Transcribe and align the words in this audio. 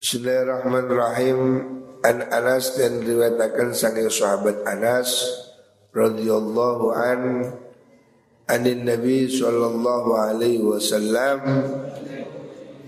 Bismillahirrahmanirrahim. 0.00 1.40
An 2.00 2.24
Anas 2.32 2.72
dan 2.72 3.04
riwayatkan 3.04 3.76
saking 3.76 4.08
sahabat 4.08 4.64
Anas 4.64 5.28
radhiyallahu 5.92 6.96
an 6.96 7.20
anin 8.48 8.88
Nabi 8.88 9.28
sallallahu 9.28 10.16
alaihi 10.16 10.64
wasallam 10.64 11.44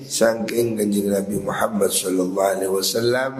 saking 0.00 0.80
kanjeng 0.80 1.12
Nabi 1.12 1.36
Muhammad 1.36 1.92
sallallahu 1.92 2.48
alaihi 2.56 2.72
wasallam 2.72 3.32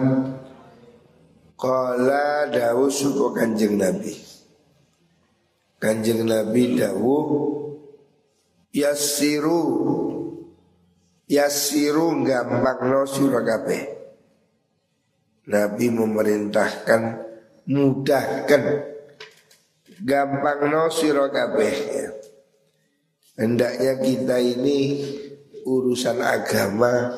qala 1.57 2.53
dawu 2.53 2.93
suku 2.93 3.33
kanjeng 3.33 3.81
Nabi 3.81 4.13
kanjeng 5.81 6.29
Nabi 6.29 6.77
dawu 6.77 7.17
yassiru 8.69 10.12
Yasiru 11.33 12.21
gampang 12.21 12.93
no 12.93 13.09
suragabe 13.09 14.03
Nabi 15.49 15.89
memerintahkan 15.89 17.01
mudahkan. 17.67 18.63
Gampang 20.03 20.59
no 20.71 20.87
suragabe 20.93 21.69
ya. 21.89 22.09
Hendaknya 23.33 23.93
kita 23.97 24.37
ini 24.39 24.79
urusan 25.65 26.21
agama 26.21 27.11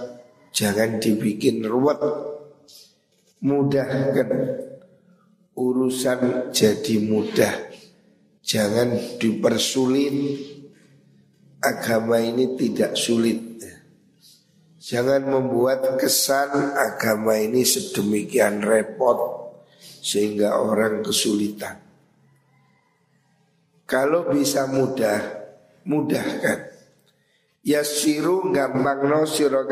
jangan 0.56 0.98
dibikin 0.98 1.62
ruwet. 1.68 2.00
Mudahkan. 3.44 4.30
Urusan 5.56 6.52
jadi 6.56 6.96
mudah. 7.04 7.56
Jangan 8.42 9.20
dipersulit. 9.20 10.16
Agama 11.62 12.22
ini 12.22 12.54
tidak 12.60 12.94
sulit 12.94 13.56
Jangan 14.86 15.26
membuat 15.26 15.98
kesan 15.98 16.78
agama 16.78 17.34
ini 17.42 17.66
sedemikian 17.66 18.62
repot 18.62 19.18
sehingga 19.82 20.62
orang 20.62 21.02
kesulitan. 21.02 21.82
Kalau 23.90 24.30
bisa 24.30 24.70
mudah, 24.70 25.18
mudahkan. 25.90 26.70
Yasiru 27.66 28.54
gampang 28.54 29.10
no 29.10 29.26
siro 29.26 29.66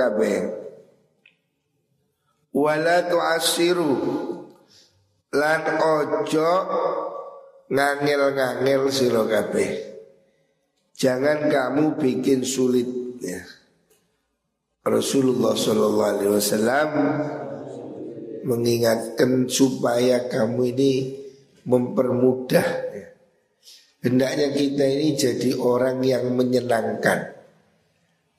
Wala 2.50 2.98
tu'asiru 3.05 3.94
lan 5.30 5.61
ojo 5.77 6.50
ngangil-ngangil 7.70 8.81
siro 8.89 9.30
Jangan 10.98 11.53
kamu 11.53 12.02
bikin 12.02 12.42
sulit 12.42 12.89
ya. 13.22 13.45
Rasulullah 14.84 15.56
Shallallahu 15.56 16.12
Alaihi 16.12 16.31
Wasallam 16.36 16.89
mengingatkan 18.44 19.48
supaya 19.48 20.28
kamu 20.28 20.76
ini 20.76 20.94
mempermudah. 21.64 22.67
Hendaknya 24.04 24.52
kita 24.52 24.84
ini 24.84 25.16
jadi 25.16 25.56
orang 25.56 26.04
yang 26.04 26.28
menyenangkan. 26.36 27.31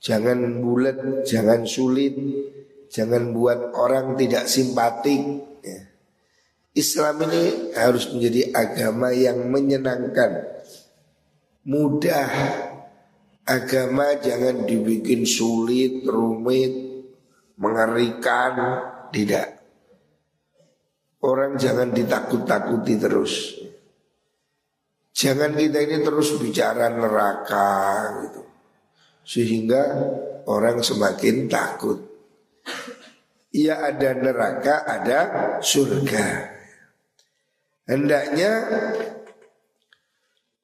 Jangan 0.04 0.60
bulat, 0.60 1.24
jangan 1.24 1.64
sulit, 1.64 2.12
jangan 2.92 3.32
buat 3.32 3.72
orang 3.72 4.12
tidak 4.20 4.44
simpatik. 4.44 5.24
Islam 6.76 7.24
ini 7.24 7.72
harus 7.72 8.12
menjadi 8.12 8.52
agama 8.52 9.16
yang 9.16 9.48
menyenangkan, 9.48 10.44
mudah, 11.64 12.28
Agama 13.44 14.16
jangan 14.24 14.64
dibikin 14.64 15.28
sulit, 15.28 16.08
rumit, 16.08 16.72
mengerikan, 17.60 18.52
tidak. 19.12 19.60
Orang 21.20 21.60
jangan 21.60 21.92
ditakut-takuti 21.92 22.96
terus. 22.96 23.60
Jangan 25.14 25.54
kita 25.54 25.78
ini 25.84 26.00
terus 26.00 26.40
bicara 26.40 26.88
neraka 26.90 27.72
gitu. 28.24 28.42
Sehingga 29.24 29.82
orang 30.48 30.80
semakin 30.80 31.48
takut. 31.48 32.00
Ia 33.54 33.92
ada 33.92 34.10
neraka, 34.18 34.82
ada 34.88 35.20
surga. 35.62 36.50
Hendaknya 37.86 38.52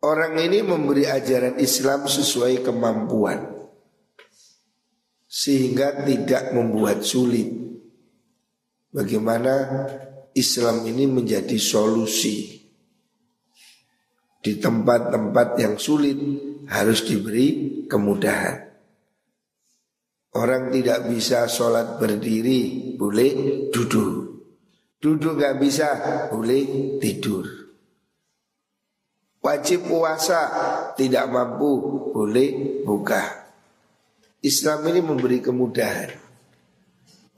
Orang 0.01 0.41
ini 0.41 0.65
memberi 0.65 1.05
ajaran 1.05 1.61
Islam 1.61 2.09
sesuai 2.09 2.65
kemampuan. 2.65 3.53
Sehingga 5.29 6.09
tidak 6.09 6.57
membuat 6.57 7.05
sulit. 7.05 7.53
Bagaimana 8.89 9.85
Islam 10.33 10.89
ini 10.89 11.05
menjadi 11.05 11.61
solusi? 11.61 12.65
Di 14.41 14.57
tempat-tempat 14.57 15.49
yang 15.61 15.77
sulit 15.77 16.17
harus 16.73 17.05
diberi 17.05 17.85
kemudahan. 17.85 18.73
Orang 20.33 20.73
tidak 20.73 21.11
bisa 21.11 21.45
sholat 21.51 22.01
berdiri 22.01 22.95
Boleh 22.97 23.69
duduk. 23.69 24.33
Duduk 24.97 25.37
gak 25.37 25.61
bisa 25.61 25.89
Boleh 26.33 26.97
tidur 27.03 27.70
Wajib 29.41 29.89
puasa 29.89 30.41
tidak 31.01 31.25
mampu 31.33 31.81
boleh 32.13 32.85
buka. 32.85 33.49
Islam 34.45 34.85
ini 34.93 35.01
memberi 35.01 35.41
kemudahan. 35.41 36.13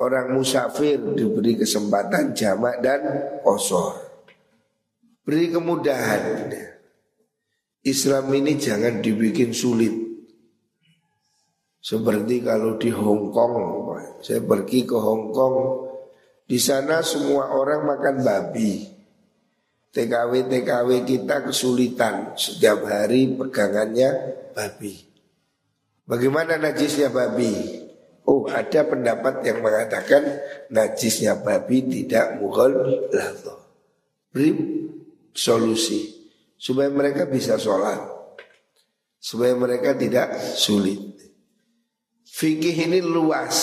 Orang 0.03 0.35
musafir 0.35 0.99
diberi 1.15 1.55
kesempatan 1.55 2.35
jamak 2.35 2.83
dan 2.83 3.01
kosor. 3.47 4.03
Beri 5.23 5.55
kemudahan. 5.55 6.51
Islam 7.87 8.27
ini 8.35 8.59
jangan 8.59 8.99
dibikin 8.99 9.55
sulit. 9.55 9.95
Seperti 11.83 12.43
kalau 12.43 12.79
di 12.79 12.91
Hong 12.91 13.31
Kong, 13.31 13.55
saya 14.23 14.43
pergi 14.43 14.87
ke 14.87 14.95
Hong 14.95 15.35
Kong, 15.35 15.57
di 16.47 16.59
sana 16.59 17.03
semua 17.03 17.51
orang 17.55 17.87
makan 17.87 18.17
babi. 18.23 19.02
TKW-TKW 19.93 21.05
kita 21.05 21.45
kesulitan 21.45 22.33
setiap 22.33 22.89
hari 22.89 23.37
pegangannya 23.37 24.41
babi. 24.57 25.05
Bagaimana 26.09 26.57
najisnya 26.57 27.13
babi? 27.13 27.53
Oh 28.25 28.49
ada 28.49 28.89
pendapat 28.89 29.45
yang 29.45 29.61
mengatakan 29.61 30.41
najisnya 30.73 31.37
babi 31.45 31.85
tidak 31.85 32.41
mughal 32.41 32.73
lahto. 33.13 33.61
Beri 34.33 34.57
solusi 35.37 36.25
supaya 36.57 36.89
mereka 36.89 37.29
bisa 37.29 37.61
sholat, 37.61 38.01
supaya 39.21 39.53
mereka 39.53 39.93
tidak 39.93 40.33
sulit. 40.57 41.01
Fikih 42.33 42.89
ini 42.89 43.05
luas, 43.05 43.59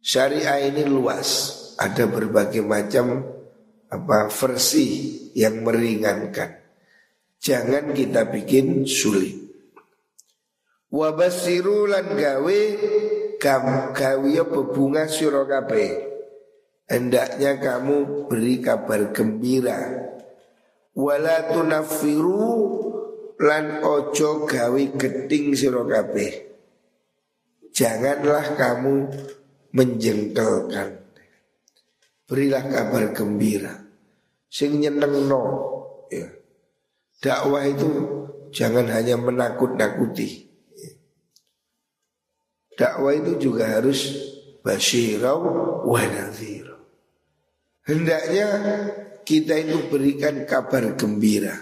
syariah 0.00 0.72
ini 0.72 0.88
luas, 0.88 1.28
ada 1.76 2.08
berbagai 2.08 2.64
macam 2.64 3.39
apa 3.90 4.30
versi 4.30 4.86
yang 5.34 5.66
meringankan. 5.66 6.62
Jangan 7.42 7.90
kita 7.90 8.30
bikin 8.30 8.86
sulit. 8.86 9.34
Wabasiru 10.90 11.86
lan 11.90 12.14
gawe 12.14 12.60
gawe 13.94 14.34
bebunga 14.46 15.06
sira 15.06 15.46
Hendaknya 16.90 17.62
kamu 17.62 18.26
beri 18.26 18.58
kabar 18.58 19.14
gembira. 19.14 19.78
Wala 20.92 21.48
tunafiru 21.54 22.50
lan 23.38 23.80
ojo 23.86 24.44
gawe 24.44 24.82
geding 24.98 25.54
sira 25.54 25.86
Janganlah 27.70 28.46
kamu 28.58 28.94
menjengkelkan. 29.72 30.99
Berilah 32.30 32.62
kabar 32.62 33.10
gembira 33.10 33.74
sing 34.50 34.82
nyenengno 34.82 35.42
ya. 36.10 36.26
Dakwah 37.22 37.66
itu 37.66 37.88
jangan 38.50 38.90
hanya 38.90 39.14
menakut-nakuti. 39.18 40.50
Ya. 40.74 40.92
Dakwah 42.78 43.14
itu 43.14 43.50
juga 43.50 43.78
harus 43.78 44.10
basyirau 44.66 45.40
wa 45.86 46.02
nadhir. 46.02 46.66
Hendaknya 47.84 48.48
kita 49.22 49.54
itu 49.60 49.90
berikan 49.90 50.46
kabar 50.46 50.94
gembira. 50.96 51.54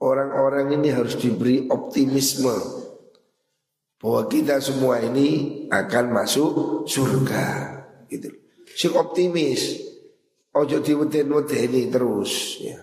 Orang-orang 0.00 0.80
ini 0.80 0.88
harus 0.92 1.20
diberi 1.20 1.68
optimisme 1.68 2.56
bahwa 4.00 4.22
kita 4.32 4.56
semua 4.64 5.04
ini 5.04 5.68
akan 5.68 6.04
masuk 6.08 6.52
surga. 6.88 7.44
Gitu. 8.08 8.39
Si 8.74 8.86
optimis. 8.90 9.90
Ojo 10.50 10.82
diweden-wedeni 10.82 11.86
terus 11.94 12.58
ya. 12.58 12.82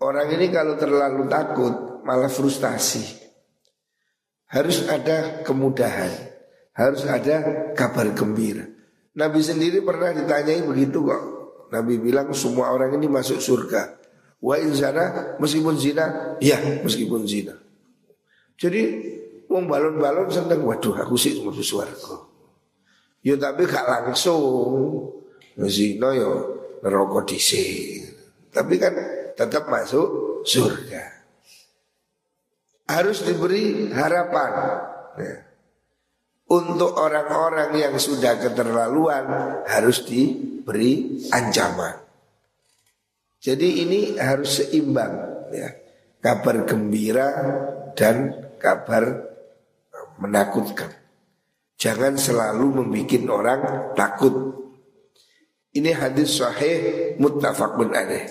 Orang 0.00 0.32
ini 0.32 0.48
kalau 0.48 0.80
terlalu 0.80 1.28
takut 1.28 2.00
malah 2.00 2.32
frustasi. 2.32 3.04
Harus 4.48 4.88
ada 4.88 5.44
kemudahan, 5.44 6.08
harus 6.72 7.04
ada 7.04 7.68
kabar 7.76 8.16
gembira. 8.16 8.64
Nabi 9.12 9.44
sendiri 9.44 9.84
pernah 9.84 10.16
ditanyai 10.16 10.64
begitu 10.64 11.04
kok. 11.04 11.22
Nabi 11.70 12.00
bilang 12.00 12.32
semua 12.32 12.72
orang 12.72 12.96
ini 12.96 13.06
masuk 13.06 13.38
surga. 13.38 14.00
Wa 14.40 14.56
insana 14.56 15.36
meskipun 15.36 15.76
zina, 15.76 16.34
ya 16.40 16.56
meskipun 16.80 17.28
zina. 17.28 17.60
Jadi 18.56 18.80
wong 19.52 19.68
balon-balon 19.68 20.32
seneng 20.32 20.64
waduh 20.64 20.96
aku 20.96 21.20
sih 21.20 21.36
mau 21.44 21.52
surga. 21.52 22.29
Yo 23.20 23.36
tapi 23.36 23.68
gak 23.68 23.84
langsung 23.84 24.42
zina 25.68 26.16
yo 26.16 26.30
neraka 26.80 27.28
dhisik. 27.28 28.16
Tapi 28.50 28.74
kan 28.80 28.96
tetap 29.36 29.68
masuk 29.68 30.40
surga. 30.44 31.04
Harus 32.90 33.22
diberi 33.22 33.92
harapan. 33.92 34.50
Ya 35.20 35.50
untuk 36.50 36.98
orang-orang 36.98 37.78
yang 37.78 37.94
sudah 37.94 38.42
keterlaluan 38.42 39.24
harus 39.70 40.02
diberi 40.02 41.22
ancaman. 41.30 41.94
Jadi 43.40 43.86
ini 43.86 44.00
harus 44.18 44.60
seimbang 44.60 45.46
ya. 45.54 45.70
Kabar 46.20 46.68
gembira 46.68 47.32
dan 47.96 48.44
kabar 48.60 49.24
menakutkan. 50.20 50.92
Jangan 51.80 52.20
selalu 52.20 52.84
membuat 52.84 53.24
orang 53.32 53.60
takut. 53.96 54.52
Ini 55.72 55.96
hadis 55.96 56.36
sahih 56.36 57.16
muttafaqun 57.16 57.96
alaih. 57.96 58.28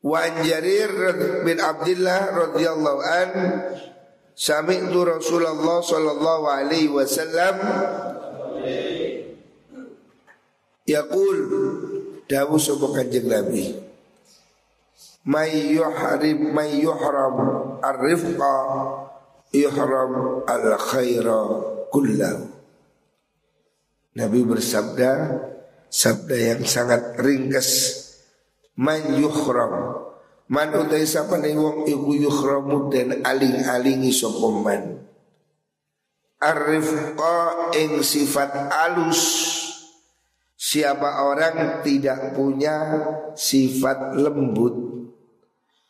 Wa 0.00 0.24
Jarir 0.40 0.92
bin 1.44 1.60
Abdullah 1.60 2.20
radhiyallahu 2.32 3.00
an 3.04 3.28
Sami'tu 4.36 5.00
Rasulullah 5.00 5.80
sallallahu 5.80 6.44
alaihi 6.44 6.92
wasallam 6.92 7.56
Yaqul 10.84 11.38
Dawu 12.28 12.60
sapa 12.60 12.86
kanjeng 13.00 13.32
Nabi 13.32 13.72
May 15.24 15.72
yuhrim 15.72 16.52
may 16.52 16.84
yuhram 16.84 17.36
ar-rifqa 17.80 18.56
yuhram 19.54 20.42
al-khaira 20.42 21.38
kullahu. 21.94 22.50
Nabi 24.18 24.40
bersabda 24.42 25.10
sabda 25.86 26.36
yang 26.36 26.62
sangat 26.66 27.18
ringkas 27.22 27.70
man 28.74 29.14
yuhram 29.18 30.04
Man 30.44 30.76
utai 30.76 31.08
sapa 31.08 31.40
ning 31.40 31.56
wong? 31.56 31.88
Iku 31.88 32.20
yukhramu 32.20 32.92
den 32.92 33.24
aling-alingi 33.24 34.12
sapa 34.12 34.48
man. 34.52 35.00
Arifqa 36.36 37.72
ing 37.72 38.04
sifat 38.04 38.52
alus. 38.68 39.22
Siapa 40.52 41.24
orang 41.24 41.80
tidak 41.80 42.36
punya 42.36 42.76
sifat 43.32 44.20
lembut. 44.20 44.76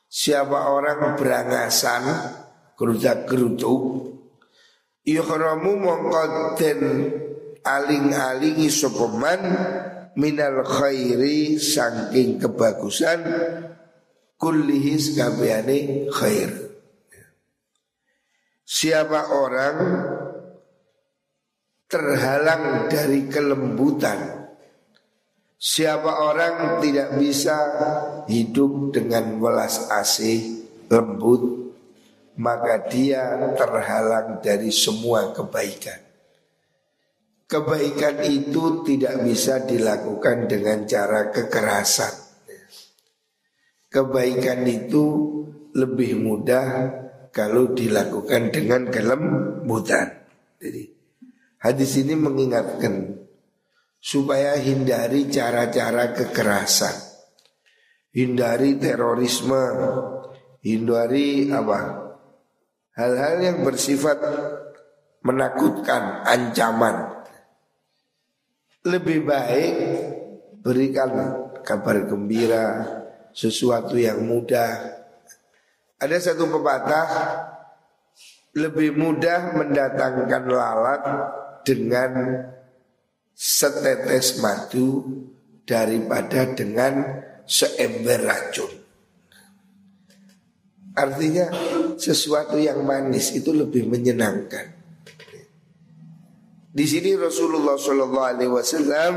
Siapa 0.06 0.70
orang 0.70 1.18
berangasan 1.18 2.04
Gerutak 2.74 3.30
gerutuk 3.30 4.12
Yukhramu 5.04 5.78
mongko 5.78 6.24
den 6.56 6.80
aling-alingi 7.60 8.68
sopeman 8.72 9.40
Minal 10.14 10.62
khairi 10.62 11.58
saking 11.58 12.38
kebagusan 12.38 13.18
kullihi 14.38 14.94
sekabehane 14.94 16.06
khair. 16.06 16.54
Siapa 18.62 19.34
orang 19.34 19.76
terhalang 21.90 22.86
dari 22.86 23.26
kelembutan 23.26 24.46
Siapa 25.64 26.28
orang 26.28 26.84
tidak 26.84 27.16
bisa 27.16 27.56
hidup 28.28 28.92
dengan 28.92 29.40
welas 29.40 29.88
asih 29.88 30.68
lembut 30.92 31.63
Maka 32.34 32.90
dia 32.90 33.54
terhalang 33.54 34.42
dari 34.42 34.74
semua 34.74 35.30
kebaikan 35.30 36.02
Kebaikan 37.46 38.24
itu 38.26 38.82
tidak 38.82 39.22
bisa 39.22 39.62
dilakukan 39.62 40.50
dengan 40.50 40.82
cara 40.88 41.30
kekerasan 41.30 42.24
kebaikan 43.94 44.66
itu 44.66 45.04
lebih 45.78 46.18
mudah 46.18 46.66
kalau 47.30 47.70
dilakukan 47.70 48.50
dengan 48.50 48.90
kelembutan. 48.90 50.26
Jadi 50.58 50.82
hadis 51.62 52.02
ini 52.02 52.18
mengingatkan 52.18 53.22
supaya 54.02 54.58
hindari 54.58 55.30
cara-cara 55.30 56.10
kekerasan, 56.10 56.94
hindari 58.10 58.82
terorisme, 58.82 59.62
hindari 60.58 61.54
apa? 61.54 62.03
Hal-hal 62.94 63.42
yang 63.42 63.58
bersifat 63.66 64.22
menakutkan, 65.26 66.22
ancaman. 66.22 67.26
Lebih 68.86 69.26
baik 69.26 69.74
berikan 70.62 71.10
kabar 71.66 72.06
gembira, 72.06 72.86
sesuatu 73.34 73.98
yang 73.98 74.22
mudah. 74.22 75.00
Ada 75.98 76.32
satu 76.32 76.46
pepatah 76.46 77.08
lebih 78.54 78.94
mudah 78.94 79.58
mendatangkan 79.58 80.44
lalat 80.46 81.02
dengan 81.66 82.12
setetes 83.34 84.38
madu 84.38 85.02
daripada 85.66 86.54
dengan 86.54 87.24
seember 87.42 88.22
racun. 88.22 88.83
Artinya 90.94 91.50
sesuatu 91.98 92.54
yang 92.54 92.86
manis 92.86 93.34
itu 93.34 93.50
lebih 93.50 93.90
menyenangkan. 93.90 94.70
Di 96.74 96.86
sini 96.86 97.14
Rasulullah 97.14 97.78
Shallallahu 97.78 98.30
Alaihi 98.34 98.50
Wasallam 98.50 99.14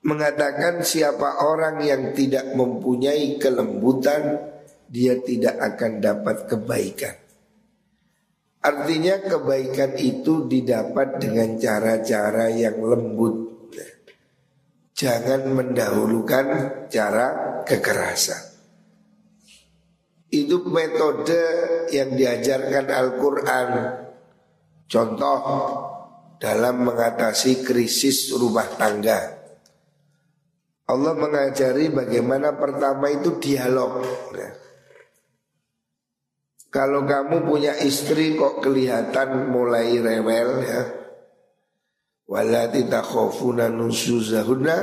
mengatakan 0.00 0.80
siapa 0.80 1.44
orang 1.44 1.84
yang 1.84 2.16
tidak 2.16 2.52
mempunyai 2.56 3.36
kelembutan 3.36 4.40
dia 4.88 5.20
tidak 5.20 5.56
akan 5.60 6.00
dapat 6.00 6.36
kebaikan. 6.48 7.16
Artinya 8.60 9.24
kebaikan 9.24 9.96
itu 9.96 10.44
didapat 10.44 11.16
dengan 11.16 11.56
cara-cara 11.56 12.52
yang 12.52 12.76
lembut. 12.80 13.48
Jangan 14.92 15.48
mendahulukan 15.48 16.46
cara 16.92 17.28
kekerasan. 17.64 18.49
Itu 20.30 20.62
metode 20.70 21.42
yang 21.90 22.14
diajarkan 22.14 22.86
Al-Quran. 22.86 23.68
Contoh 24.86 25.40
dalam 26.38 26.86
mengatasi 26.86 27.66
krisis 27.66 28.30
rumah 28.32 28.66
tangga. 28.78 29.38
Allah 30.90 31.14
mengajari 31.14 31.90
bagaimana 31.90 32.54
pertama 32.54 33.10
itu 33.10 33.38
dialog. 33.38 34.02
Kalau 36.70 37.02
kamu 37.02 37.50
punya 37.50 37.74
istri 37.82 38.38
kok 38.38 38.62
kelihatan 38.62 39.50
mulai 39.50 39.98
rewel 39.98 40.50
ya. 40.62 40.82
Walati 42.30 42.86
takhafuna 42.86 43.66
nusuzahunna 43.66 44.76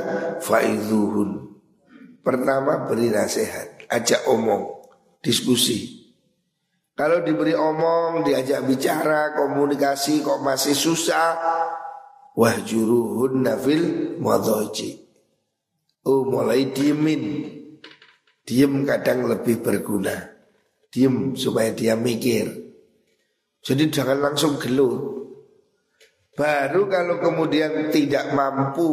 faidhuhun. 0.44 1.48
Pertama 2.20 2.84
beri 2.84 3.08
nasihat, 3.08 3.88
ajak 3.88 4.28
omong, 4.28 4.77
diskusi. 5.28 6.08
Kalau 6.96 7.20
diberi 7.20 7.52
omong, 7.52 8.24
diajak 8.24 8.64
bicara, 8.64 9.36
komunikasi 9.36 10.24
kok 10.24 10.40
masih 10.40 10.72
susah, 10.72 11.36
wahjuruhun 12.32 13.44
nafil 13.44 14.16
madhaji 14.18 15.04
Oh 16.08 16.24
mulai 16.24 16.72
diemin. 16.72 17.44
Diem 18.48 18.88
kadang 18.88 19.28
lebih 19.28 19.60
berguna. 19.60 20.16
Diem 20.88 21.36
supaya 21.36 21.76
dia 21.76 21.92
mikir. 22.00 22.48
Jadi 23.60 23.92
jangan 23.92 24.24
langsung 24.24 24.56
gelut 24.56 25.18
Baru 26.38 26.86
kalau 26.86 27.18
kemudian 27.18 27.90
tidak 27.90 28.30
mampu 28.30 28.86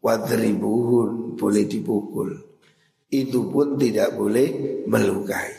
Wadribuhun 0.00 1.36
boleh 1.36 1.64
dipukul 1.68 2.45
Itu 3.16 3.48
pun 3.48 3.80
tidak 3.80 4.12
boleh 4.12 4.84
melukai 4.84 5.56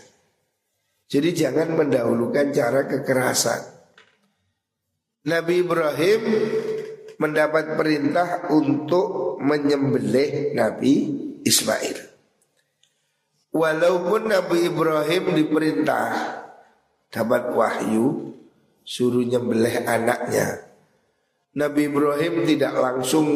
Jadi 1.09 1.29
jangan 1.33 1.73
mendahulukan 1.73 2.53
cara 2.53 2.85
kekerasan 2.85 3.77
Nabi 5.27 5.59
Ibrahim 5.59 6.21
mendapat 7.19 7.75
perintah 7.75 8.47
untuk 8.47 9.35
menyembelih 9.43 10.55
Nabi 10.55 10.93
Ismail. 11.43 11.99
Walaupun 13.51 14.31
Nabi 14.31 14.71
Ibrahim 14.71 15.35
diperintah 15.35 16.07
dapat 17.11 17.51
wahyu 17.51 18.31
suruh 18.87 19.27
nyembelih 19.27 19.83
anaknya. 19.83 20.63
Nabi 21.59 21.91
Ibrahim 21.91 22.47
tidak 22.47 22.73
langsung 22.79 23.27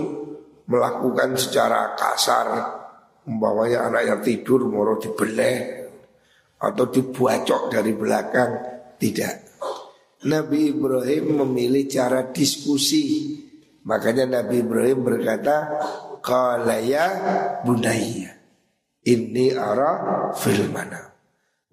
melakukan 0.69 1.35
secara 1.35 1.97
kasar 1.99 2.47
umpamanya 3.25 3.89
anaknya 3.89 4.21
tidur 4.21 4.65
moro 4.65 4.97
dibeleh 4.97 5.81
atau 6.61 6.85
dibuacok 6.89 7.73
dari 7.73 7.93
belakang 7.93 8.51
tidak. 9.01 9.51
Nabi 10.21 10.69
Ibrahim 10.69 11.41
memilih 11.45 11.89
cara 11.89 12.29
diskusi. 12.29 13.33
Makanya 13.81 14.29
Nabi 14.29 14.61
Ibrahim 14.61 15.01
berkata, 15.01 15.81
"Qala 16.21 16.77
ya 16.77 17.05
bunayya, 17.65 18.29
ini 19.09 19.49
ara 19.57 20.29
fil 20.37 20.69
mana." 20.69 21.09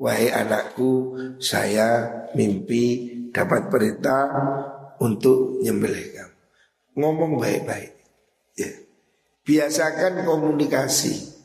Wahai 0.01 0.33
anakku, 0.33 1.19
saya 1.43 2.09
mimpi 2.33 3.13
dapat 3.35 3.69
perintah 3.69 4.31
untuk 5.03 5.61
nyembelih 5.61 6.07
kamu. 6.15 6.35
Ngomong 6.99 7.33
baik-baik. 7.37 7.93
Ya. 8.57 8.73
Biasakan 9.43 10.23
komunikasi. 10.23 11.38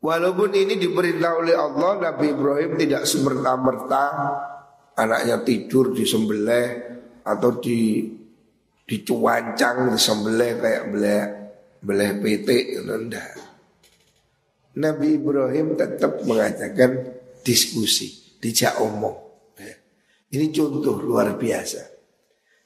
Walaupun 0.00 0.56
ini 0.56 0.80
diperintah 0.80 1.32
oleh 1.44 1.52
Allah, 1.52 2.08
Nabi 2.08 2.32
Ibrahim 2.32 2.80
tidak 2.80 3.04
semerta-merta 3.04 4.04
anaknya 4.96 5.44
tidur 5.44 5.92
di 5.92 6.08
sembelih 6.08 6.68
atau 7.20 7.60
di 7.60 8.08
dicuancang 8.88 9.92
sembelih 9.94 10.52
kayak 10.56 10.84
beleh 10.88 11.22
beleh 11.84 12.10
PT 12.16 12.48
enggak. 12.80 13.32
Nabi 14.80 15.20
Ibrahim 15.20 15.76
tetap 15.76 16.24
mengatakan 16.24 17.20
diskusi, 17.44 18.40
dijak 18.40 18.80
omong. 18.80 19.16
Ya. 19.60 19.74
Ini 20.32 20.48
contoh 20.48 20.96
luar 20.96 21.36
biasa. 21.36 21.82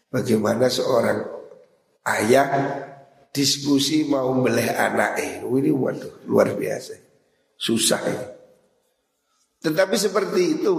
Bagaimana 0.07 0.71
seorang 0.71 1.19
ayah 2.07 2.47
diskusi 3.35 4.07
mau 4.07 4.31
beleh 4.39 4.71
anak 4.71 5.19
eh 5.19 5.33
ini 5.43 5.75
waduh 5.75 6.23
luar 6.31 6.55
biasa. 6.55 7.04
Susah. 7.65 8.05
Tetapi 9.65 9.97
seperti 9.97 10.61
itu 10.61 10.77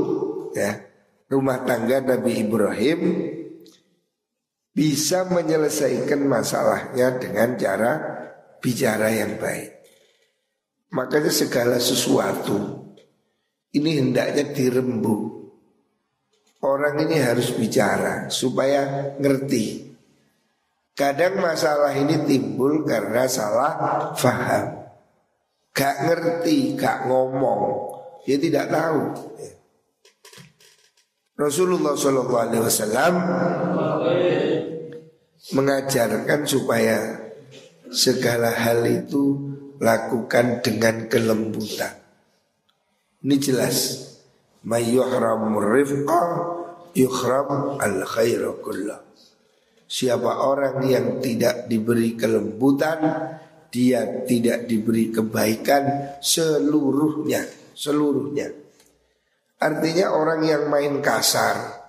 ya 0.53 0.85
rumah 1.33 1.65
tangga 1.65 1.97
Nabi 1.97 2.45
Ibrahim 2.45 3.01
bisa 4.69 5.25
menyelesaikan 5.25 6.21
masalahnya 6.29 7.17
dengan 7.17 7.57
cara 7.57 7.91
bicara 8.61 9.09
yang 9.09 9.41
baik. 9.41 9.81
Makanya 10.93 11.33
segala 11.33 11.81
sesuatu 11.81 12.85
ini 13.73 13.97
hendaknya 13.97 14.53
dirembuk. 14.53 15.33
Orang 16.61 17.01
ini 17.01 17.17
harus 17.17 17.49
bicara 17.57 18.29
supaya 18.29 19.09
ngerti. 19.17 19.89
Kadang 20.93 21.41
masalah 21.41 21.97
ini 21.97 22.21
timbul 22.29 22.85
karena 22.85 23.25
salah 23.25 23.73
faham. 24.13 24.84
Gak 25.75 25.95
ngerti, 26.07 26.79
gak 26.79 27.11
ngomong. 27.11 27.91
Dia 28.23 28.39
tidak 28.39 28.71
tahu. 28.71 29.01
Rasulullah 31.35 31.99
Wasallam 32.63 33.15
mengajarkan 35.51 36.47
supaya 36.47 37.27
segala 37.91 38.55
hal 38.55 38.87
itu 38.87 39.53
lakukan 39.83 40.63
dengan 40.63 41.11
kelembutan. 41.11 41.91
Ini 43.19 43.35
jelas. 43.35 44.07
Al. 47.83 48.01
Siapa 49.85 50.31
orang 50.41 50.81
yang 50.89 51.21
tidak 51.21 51.69
diberi 51.69 52.17
kelembutan, 52.17 52.97
dia 53.75 54.23
tidak 54.23 54.71
diberi 54.71 55.11
kebaikan 55.11 56.15
seluruhnya, 56.23 57.43
seluruhnya. 57.75 58.47
Artinya 59.59 60.15
orang 60.15 60.47
yang 60.47 60.71
main 60.71 61.03
kasar, 61.03 61.83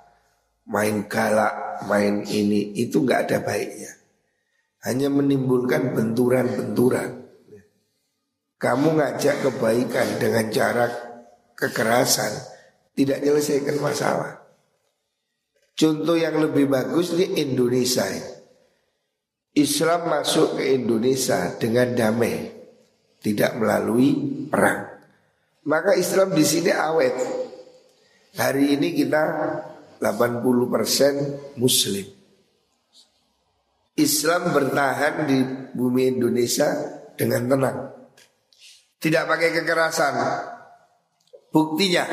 main 0.66 1.07
galak, 1.07 1.87
main 1.87 2.26
ini 2.26 2.75
itu 2.75 3.07
nggak 3.07 3.31
ada 3.31 3.38
baiknya. 3.38 3.95
Hanya 4.83 5.07
menimbulkan 5.14 5.95
benturan-benturan. 5.95 7.23
Kamu 8.59 8.88
ngajak 8.99 9.47
kebaikan 9.47 10.19
dengan 10.19 10.50
cara 10.50 10.87
kekerasan 11.55 12.33
tidak 12.99 13.23
menyelesaikan 13.23 13.78
masalah. 13.78 14.43
Contoh 15.76 16.16
yang 16.19 16.40
lebih 16.40 16.66
bagus 16.66 17.14
di 17.14 17.37
Indonesia. 17.37 18.36
Islam 19.57 20.13
masuk 20.13 20.61
ke 20.61 20.77
Indonesia 20.77 21.57
dengan 21.57 21.97
damai, 21.97 22.53
tidak 23.25 23.57
melalui 23.57 24.13
perang. 24.53 24.85
Maka 25.67 25.97
Islam 25.97 26.37
di 26.37 26.45
sini 26.45 26.71
awet. 26.71 27.17
Hari 28.37 28.77
ini 28.77 28.93
kita 28.93 29.23
80% 29.97 31.57
muslim 31.57 32.05
Islam 33.97 34.53
bertahan 34.53 35.25
di 35.25 35.39
bumi 35.73 36.13
Indonesia 36.13 36.69
dengan 37.17 37.49
tenang 37.49 37.79
Tidak 39.01 39.25
pakai 39.25 39.51
kekerasan 39.57 40.15
Buktinya 41.49 42.05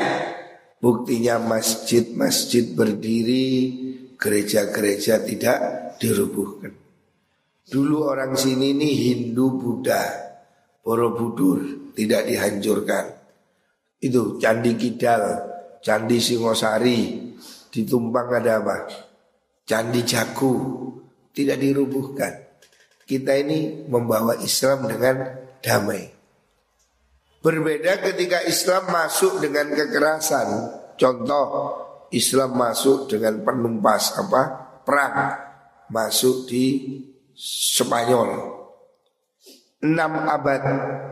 Buktinya 0.80 1.36
masjid-masjid 1.44 2.72
berdiri 2.72 3.48
Gereja-gereja 4.16 5.20
tidak 5.28 5.58
dirubuhkan 6.00 6.83
Dulu 7.64 8.08
orang 8.12 8.36
sini 8.36 8.76
ini 8.76 8.90
Hindu 8.92 9.56
Buddha 9.56 10.04
Borobudur 10.84 11.90
tidak 11.96 12.28
dihancurkan 12.28 13.04
Itu 14.04 14.36
Candi 14.36 14.76
Kidal 14.76 15.24
Candi 15.84 16.16
Singosari 16.16 17.32
ditumpang 17.74 18.30
ada 18.30 18.62
apa? 18.62 18.88
Candi 19.68 20.00
Jaku 20.00 20.54
tidak 21.34 21.60
dirubuhkan. 21.60 22.32
Kita 23.04 23.36
ini 23.36 23.84
membawa 23.84 24.38
Islam 24.40 24.88
dengan 24.88 25.28
damai. 25.60 26.08
Berbeda 27.44 28.00
ketika 28.00 28.40
Islam 28.48 28.88
masuk 28.88 29.44
dengan 29.44 29.68
kekerasan. 29.76 30.48
Contoh 30.96 31.46
Islam 32.14 32.56
masuk 32.56 33.10
dengan 33.10 33.44
penumpas 33.44 34.16
apa? 34.16 34.42
Perang 34.86 35.16
masuk 35.92 36.48
di 36.48 36.64
Spanyol. 37.34 38.30
Enam 39.82 40.12
abad 40.30 40.62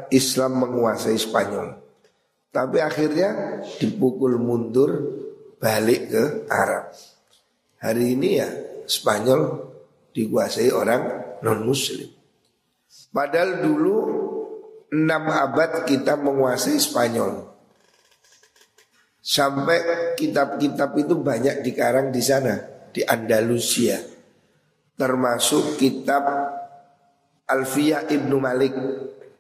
Islam 0.09 0.63
menguasai 0.63 1.19
Spanyol. 1.19 1.77
Tapi 2.53 2.79
akhirnya 2.79 3.61
dipukul 3.83 4.39
mundur 4.39 4.91
balik 5.59 6.15
ke 6.15 6.25
Arab. 6.49 6.95
Hari 7.83 8.15
ini 8.15 8.29
ya 8.39 8.49
Spanyol 8.87 9.73
dikuasai 10.15 10.71
orang 10.71 11.03
non 11.43 11.67
muslim. 11.67 12.07
Padahal 13.13 13.65
dulu 13.65 13.97
enam 14.93 15.25
abad 15.29 15.85
kita 15.89 16.17
menguasai 16.21 16.79
Spanyol. 16.79 17.51
Sampai 19.23 20.15
kitab-kitab 20.19 20.99
itu 20.99 21.15
banyak 21.19 21.63
dikarang 21.63 22.11
di 22.13 22.21
sana 22.21 22.59
di 22.93 23.01
Andalusia. 23.07 24.12
Termasuk 24.97 25.81
kitab 25.81 26.25
Alfiyah 27.49 28.09
Ibnu 28.09 28.37
Malik 28.39 28.75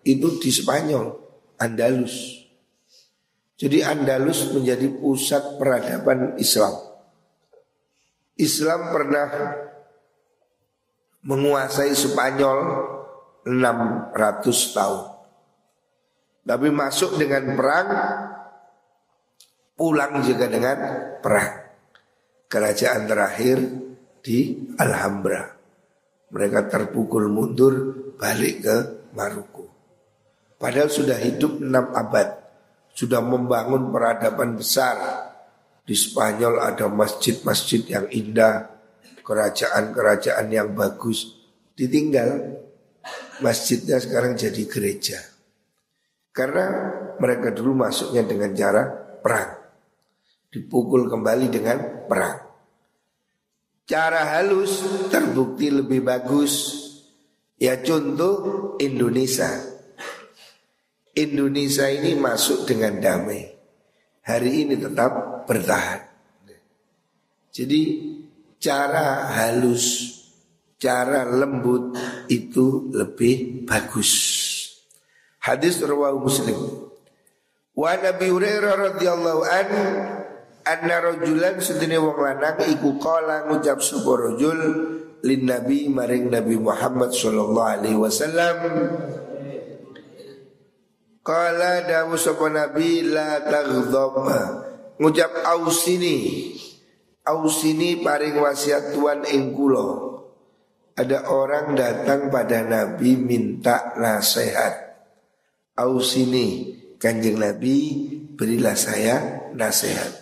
itu 0.02 0.28
di 0.42 0.50
Spanyol, 0.50 1.12
Andalus. 1.60 2.44
Jadi 3.56 3.78
Andalus 3.84 4.50
menjadi 4.50 4.90
pusat 4.90 5.56
peradaban 5.56 6.34
Islam. 6.36 6.74
Islam 8.34 8.90
pernah 8.90 9.28
menguasai 11.22 11.94
Spanyol 11.94 12.58
600 13.46 14.74
tahun. 14.74 15.02
Tapi 16.42 16.68
masuk 16.74 17.22
dengan 17.22 17.54
perang, 17.54 17.88
pulang 19.78 20.26
juga 20.26 20.50
dengan 20.50 20.78
perang. 21.22 21.70
Kerajaan 22.50 23.06
terakhir 23.06 23.58
di 24.22 24.70
Alhambra. 24.78 25.42
Mereka 26.32 26.70
terpukul 26.70 27.28
mundur 27.28 27.74
balik 28.16 28.64
ke 28.64 28.76
Maroko. 29.12 29.68
Padahal 30.56 30.88
sudah 30.88 31.18
hidup 31.18 31.58
6 31.60 31.68
abad 31.74 32.42
sudah 32.92 33.24
membangun 33.24 33.88
peradaban 33.88 34.56
besar. 34.56 34.96
Di 35.82 35.98
Spanyol 35.98 36.62
ada 36.62 36.86
masjid-masjid 36.86 37.82
yang 37.90 38.06
indah, 38.06 38.70
kerajaan-kerajaan 39.26 40.46
yang 40.52 40.70
bagus. 40.78 41.42
Ditinggal, 41.74 42.62
masjidnya 43.42 43.98
sekarang 43.98 44.38
jadi 44.38 44.62
gereja. 44.70 45.18
Karena 46.30 46.70
mereka 47.18 47.50
dulu 47.50 47.82
masuknya 47.82 48.22
dengan 48.22 48.54
cara 48.54 48.82
perang. 49.18 49.58
Dipukul 50.52 51.10
kembali 51.10 51.46
dengan 51.50 52.06
perang. 52.06 52.51
Cara 53.82 54.38
halus 54.38 54.82
terbukti 55.10 55.68
lebih 55.68 56.06
bagus. 56.06 56.78
Ya 57.58 57.82
contoh 57.82 58.74
Indonesia. 58.78 59.50
Indonesia 61.12 61.86
ini 61.90 62.16
masuk 62.16 62.64
dengan 62.64 63.02
damai. 63.02 63.52
Hari 64.22 64.50
ini 64.66 64.74
tetap 64.78 65.44
bertahan. 65.50 66.00
Jadi 67.52 67.82
cara 68.56 69.28
halus, 69.28 70.14
cara 70.80 71.26
lembut 71.28 71.92
itu 72.30 72.88
lebih 72.94 73.66
bagus. 73.68 74.10
Hadis 75.42 75.82
rawahu 75.82 76.22
Muslim. 76.22 76.58
Wa 77.74 77.98
Nabi 77.98 78.30
Hurairah 78.30 78.74
radhiyallahu 78.94 79.42
an 79.42 79.68
anna 80.62 81.02
rajulan 81.02 81.58
sedene 81.58 81.98
wong 81.98 82.18
lanang 82.18 82.58
iku 82.70 82.98
kala 82.98 83.50
ngucap 83.50 83.82
sapa 83.82 84.12
rajul 84.14 84.60
lin 85.22 85.42
nabi 85.46 85.86
maring 85.86 86.30
Nabi 86.30 86.58
Muhammad 86.58 87.14
sallallahu 87.14 87.70
alaihi 87.78 87.98
wasallam 87.98 88.56
Kala 91.22 91.86
dawu 91.86 92.18
sapa 92.18 92.50
nabi 92.50 93.06
la 93.06 93.38
taghdab 93.46 94.14
ngucap 94.98 95.30
ausini 95.46 96.50
Ausini 97.22 98.02
paring 98.02 98.34
wasiat 98.34 98.98
Tuhan 98.98 99.22
ing 99.30 99.54
kula. 99.54 100.10
Ada 100.98 101.30
orang 101.30 101.78
datang 101.78 102.34
pada 102.34 102.66
Nabi 102.66 103.14
minta 103.14 103.94
nasihat. 103.94 104.74
Ausini 105.78 106.74
kanjeng 106.98 107.38
Nabi 107.38 108.10
berilah 108.34 108.74
saya 108.74 109.46
nasihat. 109.54 110.21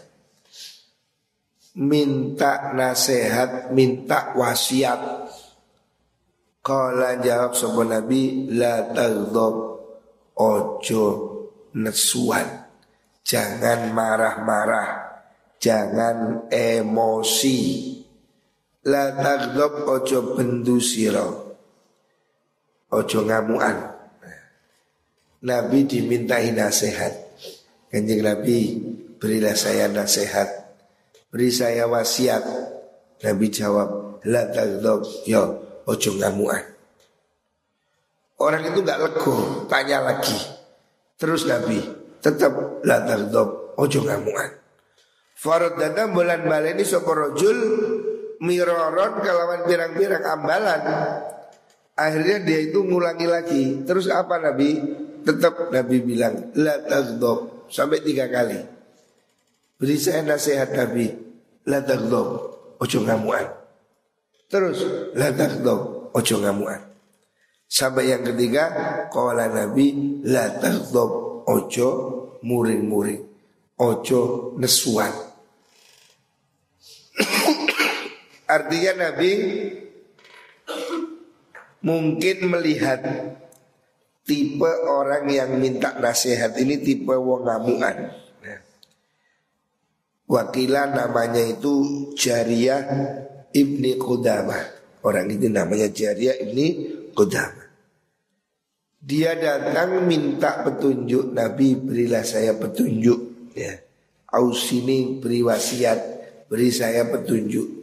Minta 1.80 2.76
nasihat, 2.76 3.72
minta 3.72 4.36
wasiat. 4.36 5.00
Kala 6.60 7.16
jawab 7.24 7.56
sapa 7.56 7.82
Nabi 7.88 8.52
la 8.52 8.84
taghdab. 8.92 9.54
Ojo 10.36 11.04
nesuan. 11.76 12.44
Jangan 13.24 13.92
marah-marah. 13.96 14.90
Jangan 15.56 16.48
emosi. 16.52 17.60
La 18.80 19.12
tagdob 19.12 19.84
ojo 19.84 20.36
bendu 20.36 20.80
siro 20.80 21.50
ojo 22.90 23.18
ngamuan 23.28 23.76
Nabi 25.40 25.88
dimintai 25.88 26.52
nasihat. 26.52 27.12
Kanjeng 27.88 28.22
Nabi 28.22 28.76
berilah 29.16 29.56
saya 29.56 29.88
nasihat 29.88 30.59
Beri 31.30 31.50
saya 31.54 31.86
wasiat 31.86 32.42
Nabi 33.22 33.46
jawab 33.48 34.20
La 34.26 34.50
tagdob 34.50 35.06
yo 35.24 35.42
ojo 35.86 36.10
ngamuan 36.18 36.62
Orang 38.40 38.66
itu 38.66 38.82
gak 38.82 38.98
lego 38.98 39.64
Tanya 39.70 40.02
lagi 40.02 40.36
Terus 41.16 41.46
Nabi 41.46 41.78
tetap 42.20 42.82
La 42.82 43.00
tagdob 43.06 43.78
ojo 43.78 44.00
ngamuan 44.02 44.60
Farad 45.40 45.80
dada 45.80 46.04
bulan 46.12 46.44
baleni 46.44 46.84
sapa 46.84 47.08
rajul 47.16 47.56
miroron 48.44 49.20
kalawan 49.24 49.64
pirang-pirang 49.68 50.24
ambalan. 50.24 50.82
Akhirnya 51.96 52.44
dia 52.44 52.60
itu 52.64 52.84
ngulangi 52.84 53.24
lagi. 53.28 53.62
Terus 53.84 54.08
apa 54.08 54.36
Nabi? 54.36 54.80
Tetap 55.20 55.68
Nabi 55.68 55.96
bilang 56.00 56.52
la 56.56 56.80
taghdab 56.80 57.68
sampai 57.68 58.00
tiga 58.00 58.28
kali. 58.28 58.79
Beri 59.80 59.96
saya 59.96 60.20
nasihat 60.20 60.76
Nabi, 60.76 61.08
la 61.64 61.80
taghdab, 61.80 62.28
ojo 62.76 62.98
ngamuan. 63.00 63.48
Terus 64.52 64.84
la 65.16 65.32
taghdab, 65.32 66.12
ojo 66.12 66.34
ngamuan. 66.36 66.84
Sampai 67.64 68.12
yang 68.12 68.20
ketiga, 68.20 68.68
qala 69.08 69.48
Nabi 69.48 70.20
la 70.28 70.52
taghdab, 70.52 71.10
ojo 71.48 71.88
muring-muring, 72.44 73.24
ojo 73.80 74.52
nesuan. 74.60 75.16
Artinya 78.60 79.08
Nabi 79.08 79.32
mungkin 81.80 82.36
melihat 82.52 83.00
tipe 84.28 84.72
orang 84.84 85.24
yang 85.32 85.56
minta 85.56 85.96
nasihat 85.96 86.52
ini 86.60 86.84
tipe 86.84 87.16
wong 87.16 87.48
ngamuan. 87.48 88.19
Wakilah 90.30 90.94
namanya 90.94 91.42
itu 91.42 91.74
Jariyah 92.14 92.82
Ibni 93.50 93.98
Qudamah. 93.98 94.62
Orang 95.02 95.26
itu 95.26 95.50
namanya 95.50 95.90
Jariyah 95.90 96.38
Ibni 96.46 96.66
Qudamah. 97.10 97.66
Dia 99.00 99.34
datang 99.34 100.06
minta 100.06 100.62
petunjuk 100.62 101.34
Nabi 101.34 101.74
berilah 101.74 102.22
saya 102.22 102.54
petunjuk 102.54 103.50
ya. 103.58 103.74
Ausini 104.30 105.18
beri 105.18 105.42
wasiat 105.42 105.98
beri 106.46 106.70
saya 106.70 107.02
petunjuk 107.10 107.80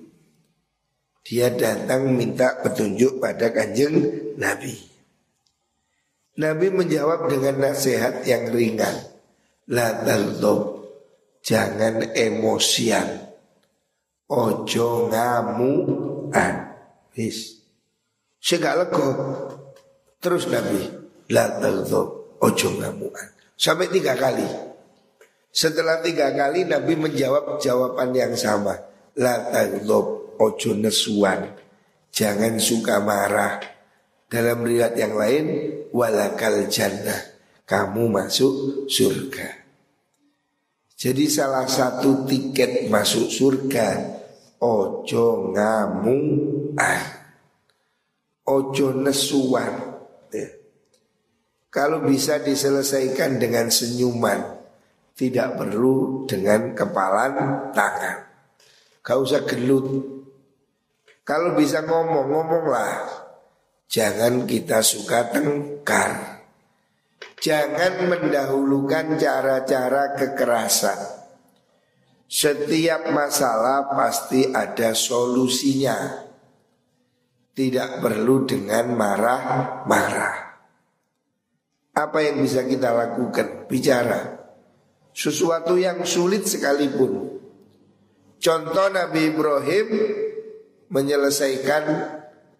dia 1.28 1.52
datang 1.52 2.16
minta 2.16 2.56
petunjuk 2.64 3.20
pada 3.20 3.52
kanjeng 3.52 4.00
Nabi. 4.40 4.80
Nabi 6.40 6.72
menjawab 6.72 7.28
dengan 7.28 7.68
nasihat 7.68 8.24
yang 8.24 8.48
ringan. 8.48 8.96
La 9.68 9.92
taldop, 10.08 10.77
jangan 11.48 12.12
emosian. 12.12 13.32
Ojo 14.28 15.08
ngamuan. 15.08 16.76
Wis. 17.16 17.64
Segala 18.44 18.92
kok. 18.92 19.16
Terus 20.20 20.52
Nabi, 20.52 20.84
la 21.32 21.56
taldop, 21.64 22.36
ojo 22.44 22.68
ngamuan. 22.76 23.28
Sampai 23.56 23.88
tiga 23.88 24.20
kali. 24.20 24.44
Setelah 25.48 26.04
tiga 26.04 26.36
kali 26.36 26.68
Nabi 26.68 27.00
menjawab 27.00 27.64
jawaban 27.64 28.12
yang 28.12 28.36
sama. 28.36 28.76
La 29.16 29.48
taldop, 29.48 30.36
ojo 30.38 30.76
nesuan, 30.76 31.56
jangan 32.12 32.60
suka 32.60 33.00
marah. 33.00 33.64
Dalam 34.28 34.68
riwayat 34.68 35.00
yang 35.00 35.16
lain, 35.16 35.46
walakal 35.96 36.68
jannah, 36.68 37.40
kamu 37.64 38.12
masuk 38.12 38.86
surga. 38.92 39.57
Jadi 40.98 41.30
salah 41.30 41.70
satu 41.70 42.26
tiket 42.26 42.90
masuk 42.90 43.30
surga, 43.30 44.18
ojo 44.58 45.54
ngamuan, 45.54 47.02
ojo 48.50 48.88
nesuan. 48.98 49.74
Ya. 50.34 50.50
Kalau 51.70 52.02
bisa 52.02 52.42
diselesaikan 52.42 53.38
dengan 53.38 53.70
senyuman, 53.70 54.42
tidak 55.14 55.54
perlu 55.62 56.26
dengan 56.26 56.74
kepalan 56.74 57.34
tangan. 57.78 58.18
Gak 59.06 59.18
usah 59.22 59.46
gelut 59.46 60.18
kalau 61.28 61.60
bisa 61.60 61.84
ngomong, 61.84 62.32
ngomonglah. 62.32 63.04
Jangan 63.92 64.48
kita 64.48 64.80
suka 64.80 65.28
tengkar. 65.28 66.37
Jangan 67.38 68.10
mendahulukan 68.10 69.14
cara-cara 69.22 70.18
kekerasan. 70.18 70.98
Setiap 72.26 73.14
masalah 73.14 73.94
pasti 73.94 74.50
ada 74.50 74.98
solusinya. 74.98 76.26
Tidak 77.54 78.02
perlu 78.02 78.44
dengan 78.50 78.90
marah-marah. 78.94 80.38
Apa 81.94 82.20
yang 82.26 82.42
bisa 82.42 82.66
kita 82.66 82.94
lakukan? 82.94 83.70
Bicara. 83.70 84.22
Sesuatu 85.14 85.78
yang 85.78 86.06
sulit 86.06 86.46
sekalipun. 86.46 87.38
Contoh 88.38 88.88
Nabi 88.94 89.34
Ibrahim 89.34 89.88
menyelesaikan 90.90 91.84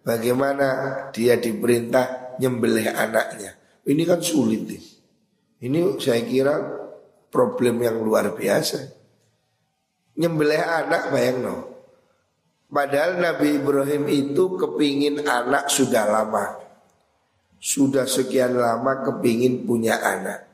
bagaimana 0.02 0.66
dia 1.14 1.38
diperintah 1.38 2.38
nyembelih 2.42 2.90
anaknya. 2.94 3.57
Ini 3.88 4.02
kan 4.04 4.20
sulit 4.20 4.68
nih. 4.68 4.84
Ini 5.64 5.96
saya 5.96 6.22
kira 6.28 6.54
problem 7.32 7.80
yang 7.80 8.04
luar 8.04 8.36
biasa. 8.36 8.78
Nyembelih 10.20 10.60
anak 10.60 11.08
bayang 11.08 11.38
no. 11.40 11.56
Padahal 12.68 13.16
Nabi 13.16 13.56
Ibrahim 13.56 14.04
itu 14.12 14.60
kepingin 14.60 15.24
anak 15.24 15.72
sudah 15.72 16.04
lama. 16.04 16.60
Sudah 17.56 18.04
sekian 18.04 18.60
lama 18.60 19.08
kepingin 19.08 19.64
punya 19.64 19.96
anak. 19.98 20.44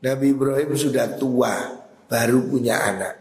Nabi 0.00 0.32
Ibrahim 0.32 0.72
sudah 0.72 1.20
tua 1.20 1.76
baru 2.08 2.40
punya 2.48 2.88
anak. 2.88 3.14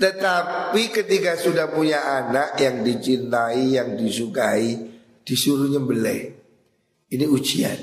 Tetapi 0.00 0.82
ketika 0.92 1.36
sudah 1.36 1.68
punya 1.72 2.24
anak 2.24 2.56
yang 2.60 2.80
dicintai, 2.80 3.76
yang 3.76 4.00
disukai, 4.00 4.76
disuruh 5.24 5.68
nyembelih. 5.68 6.45
Ini 7.06 7.26
ujian. 7.30 7.80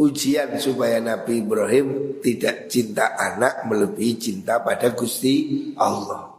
ujian 0.00 0.56
supaya 0.56 0.96
Nabi 0.96 1.44
Ibrahim 1.44 2.16
tidak 2.24 2.72
cinta 2.72 3.20
anak 3.20 3.68
melebihi 3.68 4.16
cinta 4.16 4.64
pada 4.64 4.96
Gusti 4.96 5.68
Allah. 5.76 6.32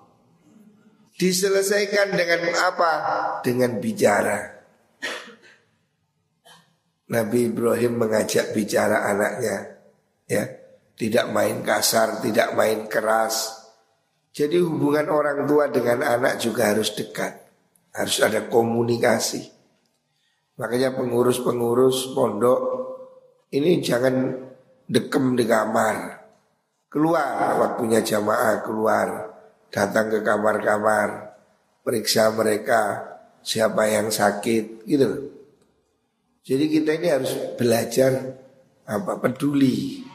Diselesaikan 1.13 2.17
dengan 2.17 2.41
apa? 2.57 2.91
Dengan 3.45 3.77
bicara. 3.77 4.65
Nabi 7.13 7.53
Ibrahim 7.53 8.01
mengajak 8.01 8.55
bicara 8.57 9.05
anaknya, 9.05 9.77
ya, 10.25 10.43
tidak 10.97 11.29
main 11.29 11.61
kasar, 11.61 12.23
tidak 12.25 12.57
main 12.57 12.89
keras. 12.89 13.61
Jadi 14.31 14.57
hubungan 14.63 15.11
orang 15.11 15.45
tua 15.45 15.69
dengan 15.69 16.01
anak 16.01 16.41
juga 16.41 16.71
harus 16.73 16.95
dekat, 16.97 17.35
harus 17.93 18.17
ada 18.23 18.47
komunikasi. 18.47 19.60
Makanya 20.61 20.93
pengurus-pengurus 20.93 22.13
pondok 22.13 22.61
ini 23.49 23.81
jangan 23.81 24.29
dekem 24.85 25.33
di 25.33 25.49
kamar. 25.49 26.21
Keluar 26.85 27.57
waktunya 27.57 28.05
jamaah 28.05 28.61
keluar, 28.61 29.07
datang 29.73 30.13
ke 30.13 30.19
kamar-kamar, 30.21 31.33
periksa 31.81 32.29
mereka 32.35 33.09
siapa 33.41 33.89
yang 33.89 34.13
sakit 34.13 34.85
gitu 34.85 35.33
Jadi 36.45 36.65
kita 36.69 36.99
ini 36.99 37.07
harus 37.09 37.33
belajar 37.57 38.37
apa 38.85 39.17
peduli. 39.17 40.05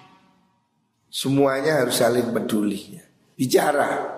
Semuanya 1.11 1.83
harus 1.83 1.99
saling 1.99 2.31
peduli. 2.31 2.99
Bicara. 3.35 4.15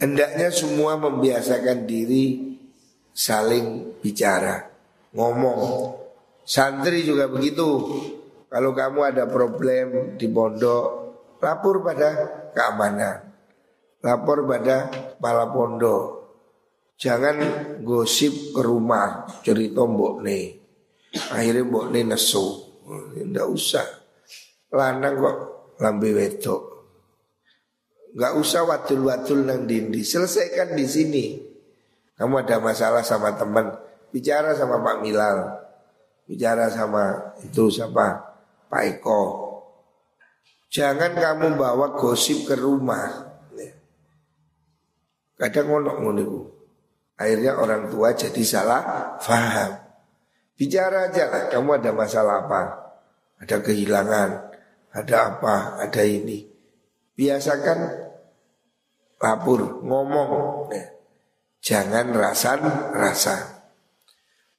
Hendaknya 0.00 0.48
semua 0.52 0.96
membiasakan 0.96 1.88
diri 1.88 2.56
saling 3.12 3.96
bicara, 4.00 4.71
ngomong. 5.16 5.60
Santri 6.42 7.06
juga 7.06 7.30
begitu. 7.30 7.68
Kalau 8.52 8.76
kamu 8.76 9.00
ada 9.14 9.24
problem 9.30 10.18
di 10.20 10.28
pondok, 10.28 10.84
lapor 11.40 11.80
pada 11.80 12.08
keamanan. 12.52 13.32
Lapor 14.02 14.44
pada 14.44 14.90
kepala 15.16 15.48
pondok. 15.48 16.04
Jangan 16.98 17.36
gosip 17.80 18.52
ke 18.52 18.60
rumah 18.60 19.24
cerita 19.40 19.86
mbok 19.86 20.20
nih. 20.20 20.44
Akhirnya 21.32 21.64
mbok 21.64 21.86
nih 21.94 22.04
nesu. 22.04 22.46
Tidak 23.16 23.46
usah. 23.48 23.86
Lanang 24.74 25.14
kok 25.16 25.36
lambe 25.80 26.10
wedok. 26.12 26.62
Gak 28.12 28.36
usah 28.36 28.68
watul-watul 28.68 29.48
nang 29.48 29.64
dindi. 29.64 30.04
Selesaikan 30.04 30.76
di 30.76 30.84
sini. 30.84 31.24
Kamu 32.12 32.44
ada 32.44 32.60
masalah 32.60 33.00
sama 33.00 33.32
teman, 33.34 33.72
bicara 34.12 34.52
sama 34.52 34.84
Pak 34.84 35.00
Milal 35.00 35.62
bicara 36.28 36.70
sama 36.70 37.34
itu 37.42 37.68
siapa 37.68 38.32
Pak 38.72 38.82
Eko. 38.88 39.22
Jangan 40.72 41.12
kamu 41.12 41.60
bawa 41.60 41.92
gosip 42.00 42.48
ke 42.48 42.56
rumah. 42.56 43.28
Kadang 45.36 45.68
ngonok 45.68 45.96
ngono 46.00 46.24
Akhirnya 47.20 47.60
orang 47.60 47.92
tua 47.92 48.16
jadi 48.16 48.40
salah 48.40 48.82
faham. 49.20 49.76
Bicara 50.56 51.12
aja 51.12 51.28
lah, 51.28 51.42
kamu 51.52 51.82
ada 51.82 51.90
masalah 51.92 52.48
apa? 52.48 52.62
Ada 53.42 53.60
kehilangan, 53.60 54.30
ada 54.96 55.16
apa, 55.28 55.82
ada 55.82 56.02
ini. 56.06 56.48
Biasakan 57.12 57.78
lapor, 59.20 59.84
ngomong. 59.84 60.30
Jangan 61.60 62.16
rasan 62.16 62.60
rasa. 62.96 63.51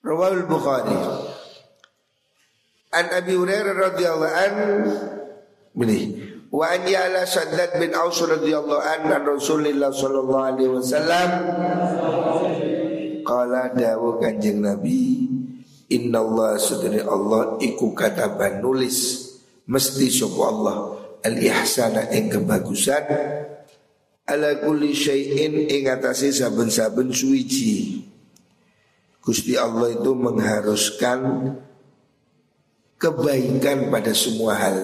Rawal 0.04 0.44
Bukhari. 0.52 1.00
An 2.92 3.08
Abi 3.10 3.34
Hurairah 3.39 3.74
radhiyallahu 3.74 4.36
an 4.36 4.54
Bini 5.74 6.00
Wa 6.52 6.76
an 6.76 6.86
ya'la 6.86 7.24
Saddad 7.26 7.80
bin 7.82 7.96
Aus 7.96 8.20
radhiyallahu 8.22 8.84
an 8.84 9.10
an 9.10 9.24
Rasulillah 9.26 9.89
sallallahu 9.89 10.46
alaihi 10.54 10.70
wasallam 10.70 11.30
Qala 13.26 13.74
dawu 13.74 14.22
kanjeng 14.22 14.62
Nabi 14.62 15.26
Inna 15.89 16.22
Allah 16.22 16.60
sudari 16.62 17.02
Allah 17.02 17.58
iku 17.63 17.96
kataban 17.98 18.62
nulis 18.62 19.26
Mesti 19.66 20.12
sopa 20.13 20.52
Allah 20.52 20.78
Al-ihsana 21.24 22.12
ing 22.13 22.28
kebagusan 22.30 23.08
Ala 24.30 24.62
kulli 24.62 24.94
syai'in 24.94 25.66
ing 25.66 25.89
atasi 25.89 26.30
saben-saben 26.30 27.10
suwiji 27.10 28.12
Gusti 29.23 29.55
Allah 29.55 29.95
itu 29.95 30.12
mengharuskan 30.12 31.19
kebaikan 32.99 33.88
pada 33.88 34.12
semua 34.12 34.59
hal. 34.59 34.77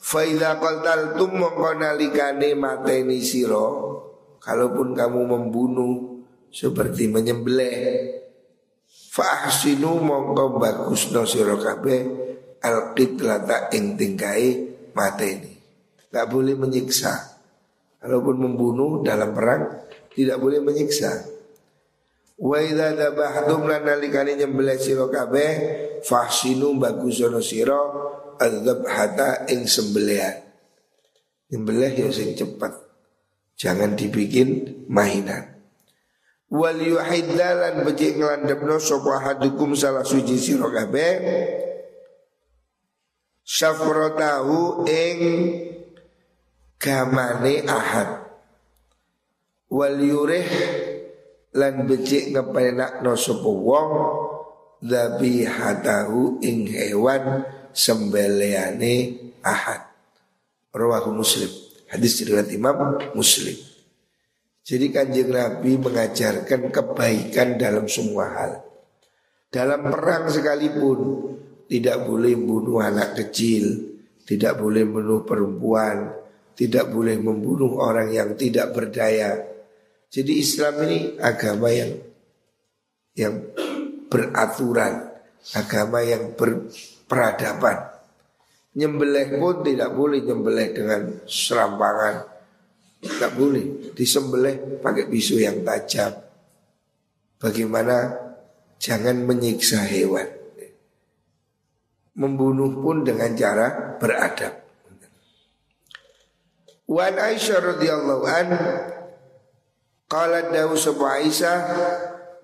Faida 0.00 0.56
qaltaltum 0.56 1.36
mongko 1.36 1.76
nalikane 1.76 2.56
mateni 2.56 3.20
siro 3.20 3.68
kalaupun 4.40 4.96
kamu 4.96 5.20
membunuh 5.28 6.24
seperti 6.48 7.06
menyembelih 7.06 8.20
Fahsinu 9.12 10.00
mongko 10.00 10.56
bagusno 10.56 11.28
siro 11.28 11.60
kabeh 11.60 12.00
alqitlata 12.64 13.68
ing 13.76 14.00
tingkai 14.00 14.44
mateni. 14.96 15.52
Gak 16.08 16.32
boleh 16.32 16.56
menyiksa. 16.56 17.12
Kalaupun 18.00 18.36
membunuh 18.40 19.04
dalam 19.04 19.36
perang 19.36 19.84
tidak 20.16 20.40
boleh 20.40 20.64
menyiksa. 20.64 21.31
Wa 22.42 22.58
idza 22.58 22.98
dabahtum 22.98 23.70
lan 23.70 23.86
nalikane 23.86 24.34
nyembelih 24.34 24.74
sira 24.74 25.06
kabeh 25.06 25.50
fahsinu 26.02 26.74
bagusono 26.74 27.38
sira 27.38 27.78
adzabhata 28.42 29.46
ing 29.46 29.70
sembelihan. 29.70 30.42
Nyembelih 31.54 31.94
ya 31.94 32.10
sing 32.10 32.34
cepat. 32.34 32.74
Jangan 33.54 33.94
dibikin 33.94 34.82
mainan. 34.90 35.54
Wal 36.50 36.82
yuhiddalan 36.82 37.86
becik 37.86 38.18
nglandepno 38.18 38.82
sapa 38.82 39.22
hadukum 39.22 39.78
salah 39.78 40.02
suci 40.02 40.34
sira 40.34 40.66
kabeh 40.66 41.12
syafratahu 43.46 44.82
ing 44.90 45.18
gamane 46.82 47.62
ahad 47.70 48.26
wal 49.70 49.96
yurih 49.96 50.44
lan 51.52 51.84
becik 51.84 52.32
ngepenak 52.32 53.04
no 53.04 53.16
sapa 53.16 53.48
wong 53.48 53.90
hatahu 55.46 56.42
ing 56.42 56.66
hewan 56.66 57.46
sembeliane 57.70 58.94
ahad. 59.44 59.88
Rawahu 60.72 61.12
muslim. 61.12 61.48
Hadis 61.92 62.24
riwayat 62.24 62.48
Imam 62.56 62.96
Muslim. 63.12 63.52
Jadi 64.64 64.88
kanjeng 64.88 65.28
Nabi 65.28 65.76
mengajarkan 65.76 66.72
kebaikan 66.72 67.60
dalam 67.60 67.84
semua 67.84 68.32
hal. 68.32 68.52
Dalam 69.52 69.92
perang 69.92 70.32
sekalipun 70.32 70.98
tidak 71.72 72.04
boleh 72.08 72.36
membunuh 72.36 72.80
anak 72.84 73.16
kecil 73.16 73.92
tidak 74.28 74.60
boleh 74.60 74.84
membunuh 74.84 75.24
perempuan 75.24 76.12
tidak 76.52 76.92
boleh 76.92 77.16
membunuh 77.16 77.80
orang 77.80 78.12
yang 78.12 78.36
tidak 78.36 78.76
berdaya 78.76 79.51
jadi 80.12 80.32
Islam 80.36 80.74
ini 80.84 81.16
agama 81.16 81.72
yang 81.72 81.96
yang 83.16 83.48
beraturan, 84.12 85.08
agama 85.56 86.04
yang 86.04 86.36
berperadaban. 86.36 87.96
Nyembelih 88.76 89.40
pun 89.40 89.64
tidak 89.64 89.96
boleh 89.96 90.20
nyembelih 90.20 90.68
dengan 90.76 91.00
serampangan. 91.24 92.28
Tidak 93.00 93.32
boleh 93.32 93.92
disembelih 93.96 94.84
pakai 94.84 95.08
pisau 95.08 95.40
yang 95.40 95.64
tajam. 95.64 96.12
Bagaimana 97.40 98.12
jangan 98.76 99.16
menyiksa 99.24 99.80
hewan. 99.88 100.28
Membunuh 102.20 102.68
pun 102.84 103.00
dengan 103.00 103.32
cara 103.32 103.96
beradab. 103.96 104.60
Wan 106.84 107.16
Aisyah 107.16 107.58
radhiyallahu 107.72 108.24
an 108.28 108.48
Qala 110.12 110.52
dawu 110.52 110.76
sapa 110.76 111.24
Aisyah 111.24 111.60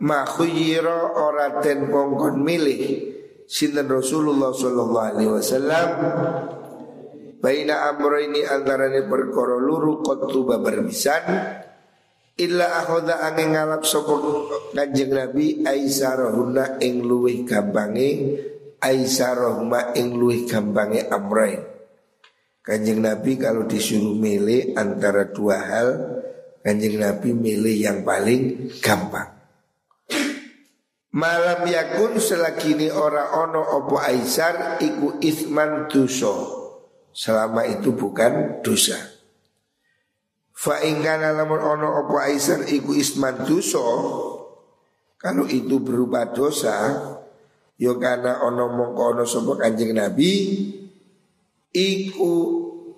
ma 0.00 0.24
khuyira 0.24 1.12
ora 1.20 1.61
den 1.61 1.92
kongkon 1.92 2.40
milih? 2.40 3.12
Sinten 3.44 3.92
Rasulullah 3.92 4.57
sallallahu 4.57 5.09
alaihi 5.12 5.33
wasallam 5.33 5.88
baina 7.44 7.92
amrayni 7.92 8.44
antarane 8.44 9.04
perkara 9.04 9.61
luru 9.61 10.00
qattu 10.00 10.48
berbisan 10.48 11.24
illa 12.40 12.66
akhoda 12.81 13.20
angin 13.20 13.52
ngalap 13.52 13.85
sapa 13.85 14.16
Kanjeng 14.72 15.12
Nabi 15.12 15.61
aisarahunna 15.64 16.81
ing 16.81 17.04
luwih 17.04 17.44
gampange 17.44 18.09
aisarahuma 18.81 19.92
ing 19.92 20.16
luwih 20.16 20.48
gampange 20.48 21.04
amrain. 21.09 21.68
Kanjeng 22.64 23.04
Nabi 23.04 23.37
kalau 23.37 23.68
disuruh 23.68 24.16
milih 24.16 24.76
antara 24.76 25.28
dua 25.33 25.57
hal 25.57 25.88
Kanjeng 26.68 27.00
Nabi 27.00 27.33
milih 27.33 27.81
yang 27.81 28.04
paling 28.04 28.68
gampang. 28.85 29.40
Malam 31.16 31.64
yakun 31.64 32.20
selagi 32.20 32.76
ini 32.76 32.92
ora 32.92 33.40
ono 33.40 33.64
opo 33.81 33.96
aisar 33.96 34.76
iku 34.76 35.16
isman 35.24 35.88
dosa. 35.88 36.28
Selama 37.09 37.64
itu 37.64 37.96
bukan 37.96 38.61
dosa. 38.61 39.00
Fa 40.52 40.85
ingkana 40.85 41.33
lamun 41.33 41.57
ono 41.57 42.04
opo 42.04 42.20
aisar 42.20 42.68
iku 42.68 42.92
isman 42.92 43.48
dosa. 43.48 43.81
Kalau 45.16 45.48
itu 45.48 45.81
berupa 45.81 46.28
dosa, 46.28 46.76
yo 47.81 47.96
kana 47.96 48.44
ono 48.44 48.68
mongko 48.68 49.02
ono 49.16 49.24
sapa 49.24 49.57
Kanjeng 49.57 49.96
Nabi 49.96 50.33
iku 51.72 52.35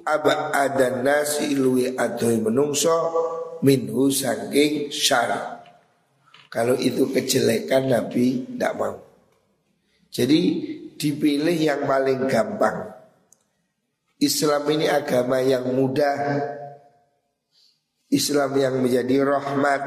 aba 0.03 0.51
adan 0.59 1.07
nasi 1.07 1.55
luwi 1.55 1.95
adoy 1.95 2.43
menungso 2.43 2.99
minhu 3.61 4.09
saking 4.09 4.89
syarah 4.93 5.61
kalau 6.51 6.75
itu 6.75 7.07
kejelekan 7.15 7.87
Nabi 7.87 8.43
tidak 8.43 8.75
mau. 8.75 8.99
Jadi 10.11 10.41
dipilih 10.99 11.55
yang 11.55 11.87
paling 11.87 12.27
gampang. 12.27 12.91
Islam 14.19 14.67
ini 14.75 14.91
agama 14.91 15.39
yang 15.39 15.71
mudah. 15.71 16.19
Islam 18.11 18.51
yang 18.59 18.83
menjadi 18.83 19.23
rahmat. 19.23 19.83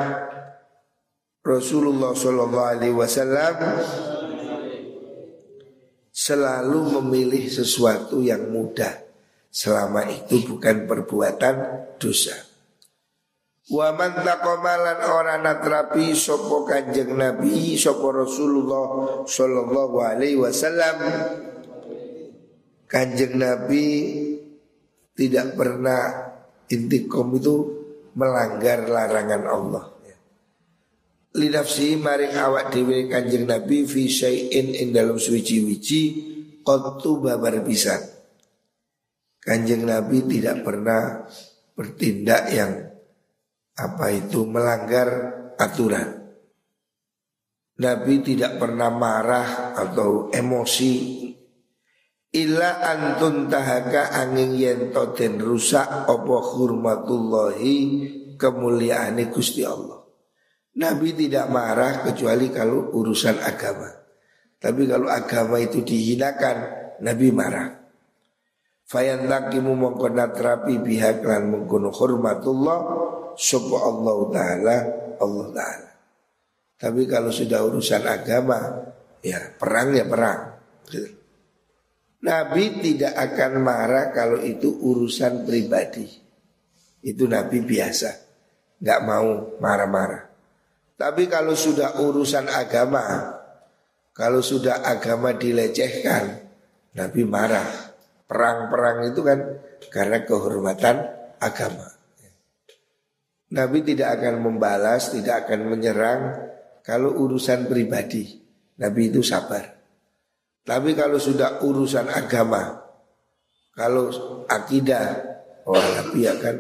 Rasulullah 1.43 2.15
Shallallahu 2.15 2.69
Alaihi 2.79 2.95
Wasallam 2.95 3.55
selalu 6.15 7.03
memilih 7.03 7.51
sesuatu 7.51 8.23
yang 8.23 8.47
mudah 8.47 9.03
selama 9.51 10.07
itu 10.07 10.39
bukan 10.47 10.87
perbuatan 10.87 11.55
dosa. 11.99 12.52
Wa 13.71 13.95
man 13.95 14.11
taqamalan 14.11 14.99
ora 15.07 15.39
natrapi 15.39 16.11
sapa 16.11 16.67
Kanjeng 16.67 17.15
Nabi 17.15 17.79
sapa 17.79 18.11
Rasulullah 18.11 19.23
sallallahu 19.23 20.03
alaihi 20.03 20.35
wasallam 20.35 20.99
Kanjeng 22.91 23.39
Nabi 23.39 23.87
tidak 25.15 25.55
pernah 25.55 26.27
intikom 26.67 27.39
itu 27.39 27.55
melanggar 28.19 28.83
larangan 28.83 29.43
Allah. 29.47 29.83
Linafsi 31.33 31.97
maring 31.97 32.35
awak 32.35 32.69
dewi 32.75 33.09
Kanjeng 33.09 33.47
Nabi 33.49 33.87
fi 33.87 34.11
syai'in 34.11 34.75
ing 34.75 34.89
dalam 34.93 35.17
suci-wici 35.17 36.01
qattu 36.61 37.23
babar 37.23 37.63
pisan. 37.65 38.03
Kanjeng 39.41 39.87
Nabi 39.87 40.29
tidak 40.29 40.61
pernah 40.61 41.25
bertindak 41.73 42.43
yang 42.53 42.92
apa 43.73 44.13
itu 44.13 44.45
melanggar 44.45 45.09
aturan. 45.57 46.21
Nabi 47.73 48.21
tidak 48.21 48.61
pernah 48.61 48.93
marah 48.93 49.73
atau 49.73 50.29
emosi. 50.29 51.25
Illa 52.33 52.81
antun 52.81 53.45
tahaka 53.49 54.13
angin 54.13 54.57
yento 54.57 55.13
den 55.13 55.37
rusak 55.37 56.09
Opo 56.09 56.41
hurmatullahi 56.41 57.77
kemuliaan 58.37 59.21
Gusti 59.29 59.61
Allah. 59.65 60.01
Nabi 60.73 61.13
tidak 61.13 61.49
marah 61.53 62.01
kecuali 62.01 62.49
kalau 62.49 62.89
urusan 62.93 63.37
agama. 63.37 63.89
Tapi 64.57 64.81
kalau 64.89 65.05
agama 65.09 65.61
itu 65.61 65.85
dihinakan 65.85 66.57
Nabi 67.05 67.29
marah. 67.29 67.69
Fayantakimu 68.89 69.73
mongkonat 69.73 70.33
rapi 70.37 70.81
pihak 70.81 71.25
lan 71.25 71.49
mengkono 71.49 71.89
hormatullah 71.93 72.79
Sopo 73.35 73.77
Allah 73.81 74.17
Ta'ala 74.29 74.77
Allah 75.21 75.47
Ta'ala. 75.51 75.91
Tapi 76.77 77.07
kalau 77.07 77.31
sudah 77.31 77.63
urusan 77.63 78.03
agama 78.03 78.59
Ya 79.23 79.39
perang 79.55 79.95
ya 79.95 80.03
perang. 80.03 80.59
Nabi 82.23 82.63
tidak 82.83 83.15
akan 83.15 83.51
marah 83.63 84.11
kalau 84.11 84.43
itu 84.43 84.67
urusan 84.67 85.47
pribadi. 85.47 86.03
Itu 86.99 87.31
Nabi 87.31 87.63
biasa. 87.63 88.11
Gak 88.83 89.01
mau 89.07 89.55
marah-marah. 89.63 90.27
Tapi 90.99 91.31
kalau 91.31 91.55
sudah 91.55 92.03
urusan 92.03 92.51
agama 92.51 93.31
Kalau 94.13 94.45
sudah 94.45 94.85
agama 94.85 95.33
dilecehkan 95.33 96.51
Nabi 96.99 97.23
marah. 97.25 97.95
Perang-perang 98.27 99.09
itu 99.09 99.23
kan 99.23 99.39
karena 99.89 100.21
kehormatan 100.21 100.95
agama 101.41 101.92
Nabi 103.53 103.85
tidak 103.85 104.17
akan 104.17 104.41
membalas, 104.41 105.13
tidak 105.13 105.45
akan 105.45 105.69
menyerang 105.69 106.21
kalau 106.81 107.13
urusan 107.21 107.69
pribadi. 107.69 108.41
Nabi 108.81 109.13
itu 109.13 109.21
sabar. 109.21 109.61
Tapi 110.65 110.97
kalau 110.97 111.21
sudah 111.21 111.61
urusan 111.61 112.09
agama, 112.09 112.81
kalau 113.77 114.09
akidah, 114.49 115.05
oh 115.69 115.77
Nabi 115.77 116.25
akan 116.25 116.55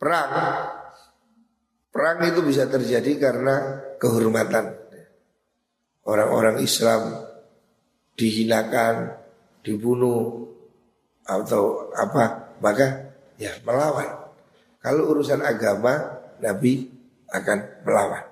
perang. 0.00 0.30
Perang 1.92 2.18
itu 2.24 2.40
bisa 2.40 2.64
terjadi 2.64 3.12
karena 3.20 3.84
kehormatan. 4.00 4.72
Orang-orang 6.08 6.64
Islam 6.64 7.28
dihinakan, 8.16 9.20
dibunuh 9.60 10.48
atau 11.28 11.92
apa, 11.92 12.56
maka 12.64 13.12
ya 13.36 13.52
melawan. 13.68 14.32
Kalau 14.80 15.12
urusan 15.12 15.44
agama 15.44 16.21
Nabi 16.42 16.90
akan 17.30 17.58
melawan. 17.86 18.24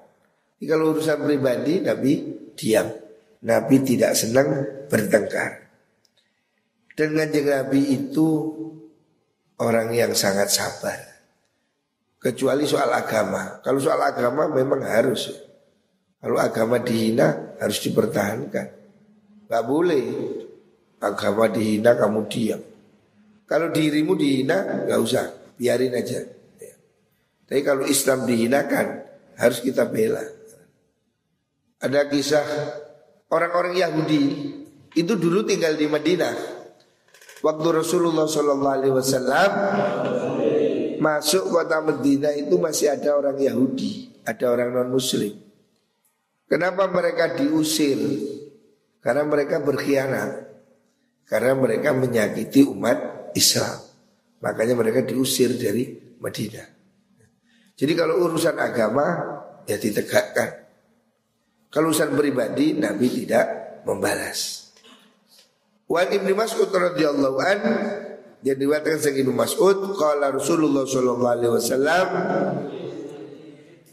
Jadi 0.61 0.65
kalau 0.69 0.93
urusan 0.93 1.25
pribadi 1.25 1.81
Nabi 1.81 2.13
diam. 2.53 2.87
Nabi 3.41 3.77
tidak 3.81 4.13
senang 4.13 4.49
bertengkar. 4.93 5.73
Dan 6.93 7.17
kanjeng 7.17 7.49
Nabi 7.49 7.81
itu 7.97 8.29
orang 9.57 9.89
yang 9.97 10.13
sangat 10.13 10.53
sabar. 10.53 11.01
Kecuali 12.21 12.69
soal 12.69 12.93
agama. 12.93 13.65
Kalau 13.65 13.81
soal 13.81 13.97
agama 14.05 14.53
memang 14.53 14.85
harus. 14.85 15.33
Kalau 16.21 16.37
agama 16.37 16.85
dihina 16.85 17.57
harus 17.57 17.81
dipertahankan. 17.81 18.67
Gak 19.49 19.65
boleh 19.65 20.05
agama 21.01 21.49
dihina 21.49 21.97
kamu 21.97 22.21
diam. 22.29 22.61
Kalau 23.49 23.73
dirimu 23.73 24.13
dihina 24.13 24.85
gak 24.85 25.01
usah, 25.01 25.25
biarin 25.57 25.97
aja. 25.97 26.40
Tapi 27.51 27.67
kalau 27.67 27.83
Islam 27.83 28.31
dihinakan 28.31 28.87
harus 29.35 29.59
kita 29.59 29.91
bela. 29.91 30.23
Ada 31.83 32.07
kisah 32.07 32.47
orang-orang 33.27 33.75
Yahudi 33.75 34.23
itu 34.95 35.13
dulu 35.19 35.43
tinggal 35.43 35.75
di 35.75 35.91
Madinah. 35.91 36.63
Waktu 37.43 37.69
Rasulullah 37.75 38.31
Wasallam 38.31 39.51
masuk 41.03 41.51
kota 41.51 41.83
Madinah 41.83 42.39
itu 42.39 42.55
masih 42.55 42.95
ada 42.95 43.19
orang 43.19 43.35
Yahudi, 43.43 44.23
ada 44.23 44.47
orang 44.47 44.71
non 44.71 44.95
Muslim. 44.95 45.35
Kenapa 46.47 46.87
mereka 46.87 47.35
diusir? 47.35 47.99
Karena 49.03 49.27
mereka 49.27 49.59
berkhianat. 49.59 50.47
Karena 51.27 51.59
mereka 51.59 51.91
menyakiti 51.99 52.63
umat 52.63 53.31
Islam. 53.35 53.83
Makanya 54.39 54.79
mereka 54.79 55.03
diusir 55.03 55.59
dari 55.59 56.15
Madinah. 56.23 56.80
Jadi 57.81 57.93
kalau 57.97 58.29
urusan 58.29 58.61
agama 58.61 59.09
ya 59.65 59.81
ditegakkan. 59.81 60.69
Kalau 61.73 61.89
urusan 61.89 62.13
pribadi 62.13 62.77
Nabi 62.77 63.09
tidak 63.09 63.81
membalas. 63.89 64.69
Wan 65.89 66.13
Ibnu 66.13 66.37
Mas'ud 66.37 66.69
radhiyallahu 66.69 67.39
an 67.41 67.61
yang 68.45 68.61
diwakilkan 68.61 69.01
sang 69.01 69.17
Ibnu 69.17 69.33
Mas'ud 69.33 69.97
qala 69.97 70.29
Rasulullah 70.29 70.85
sallallahu 70.85 71.33
alaihi 71.33 71.53
wasallam 71.57 72.07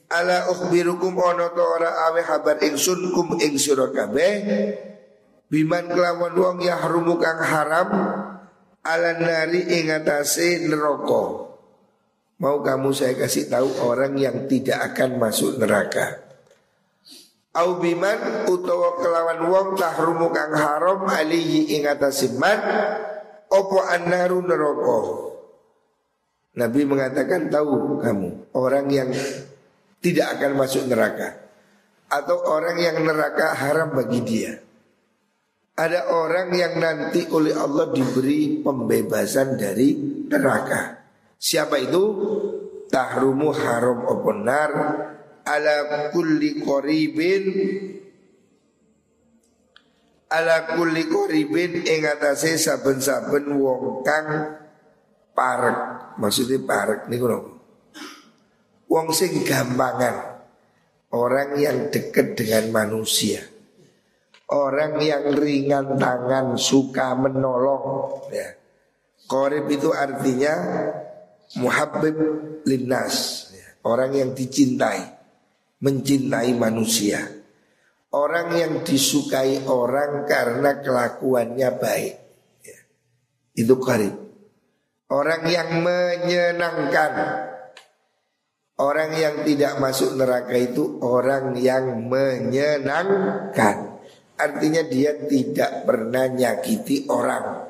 Ala 0.08 0.48
ukhbirukum 0.48 1.20
ono 1.20 1.52
to 1.52 1.60
ora 1.60 2.08
awe 2.08 2.22
habar 2.24 2.64
ingsun 2.64 3.12
kum 3.12 3.36
ing 3.44 3.60
sira 3.60 3.92
kabeh 3.92 4.36
biman 5.52 5.92
kelawan 5.92 6.32
wong 6.32 6.58
yahrumu 6.64 7.20
kang 7.20 7.44
haram 7.44 7.90
ala 8.88 9.12
nari 9.20 9.68
ing 9.68 9.92
atase 9.92 10.64
neraka 10.64 11.57
Mau 12.38 12.62
kamu 12.62 12.94
saya 12.94 13.18
kasih 13.18 13.50
tahu 13.50 13.82
orang 13.82 14.14
yang 14.14 14.46
tidak 14.46 14.94
akan 14.94 15.18
masuk 15.18 15.58
neraka. 15.58 16.22
Au 17.58 17.82
biman 17.82 18.46
utawa 18.46 19.02
kelawan 19.02 19.42
wong 19.50 19.68
tahrumu 19.74 20.30
kang 20.30 20.54
haram 20.54 21.10
alihi 21.10 21.74
ing 21.74 21.90
atasiman 21.90 22.62
opo 23.50 23.82
annaru 23.82 24.46
neraka. 24.46 24.98
Nabi 26.62 26.82
mengatakan 26.86 27.50
tahu 27.50 28.02
kamu 28.06 28.54
orang 28.54 28.86
yang 28.94 29.10
tidak 29.98 30.38
akan 30.38 30.62
masuk 30.62 30.86
neraka 30.86 31.42
atau 32.06 32.38
orang 32.46 32.78
yang 32.78 33.02
neraka 33.02 33.58
haram 33.58 33.98
bagi 33.98 34.22
dia. 34.22 34.54
Ada 35.78 36.10
orang 36.14 36.54
yang 36.58 36.78
nanti 36.82 37.26
oleh 37.30 37.54
Allah 37.54 37.94
diberi 37.94 38.62
pembebasan 38.62 39.58
dari 39.58 39.94
neraka. 40.30 40.97
Siapa 41.38 41.78
itu? 41.78 42.04
Tahrumu 42.88 43.54
haram 43.54 44.08
openar 44.10 44.72
ala 45.48 45.76
kulli 46.12 46.60
koribin 46.60 47.44
ala 50.28 50.72
kulli 50.76 51.08
qoribin 51.08 51.84
ing 51.88 52.04
atase 52.04 52.60
saben-saben 52.60 53.48
wong 53.56 54.04
kang 54.08 54.28
parek. 55.32 55.80
Maksudnya 56.20 56.64
parek 56.64 57.12
niku 57.12 57.28
lho. 57.28 57.40
Wong 58.88 59.12
sing 59.12 59.44
gampangan. 59.44 60.40
Orang 61.08 61.56
yang 61.56 61.88
dekat 61.88 62.36
dengan 62.36 62.68
manusia. 62.72 63.40
Orang 64.48 65.00
yang 65.00 65.32
ringan 65.36 65.96
tangan 65.96 66.60
suka 66.60 67.16
menolong. 67.16 68.28
Ya. 68.32 68.60
Qorib 69.28 69.68
itu 69.72 69.92
artinya 69.92 70.56
muhabbib 71.56 72.18
linnas. 72.68 73.48
Orang 73.88 74.12
yang 74.12 74.36
dicintai 74.36 75.18
mencintai 75.82 76.52
manusia. 76.58 77.24
Orang 78.12 78.56
yang 78.56 78.82
disukai 78.82 79.68
orang 79.68 80.26
karena 80.26 80.80
kelakuannya 80.80 81.70
baik. 81.76 82.16
Ya. 82.64 82.80
Itu 83.56 83.78
karib 83.80 84.16
Orang 85.08 85.48
yang 85.48 85.84
menyenangkan. 85.84 87.14
Orang 88.78 89.16
yang 89.18 89.42
tidak 89.48 89.80
masuk 89.82 90.20
neraka 90.20 90.54
itu 90.54 91.00
orang 91.00 91.56
yang 91.58 92.06
menyenangkan. 92.06 93.98
Artinya 94.38 94.84
dia 94.86 95.18
tidak 95.26 95.88
pernah 95.88 96.30
nyakiti 96.30 97.10
orang 97.10 97.67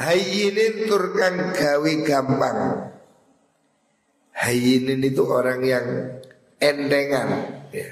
Hayinin 0.00 0.88
turkan 0.88 1.52
gawe 1.52 1.92
gampang. 2.08 2.58
Hayinin 4.32 5.04
itu 5.04 5.20
orang 5.28 5.60
yang 5.60 5.86
endengan 6.56 7.28
ya. 7.68 7.90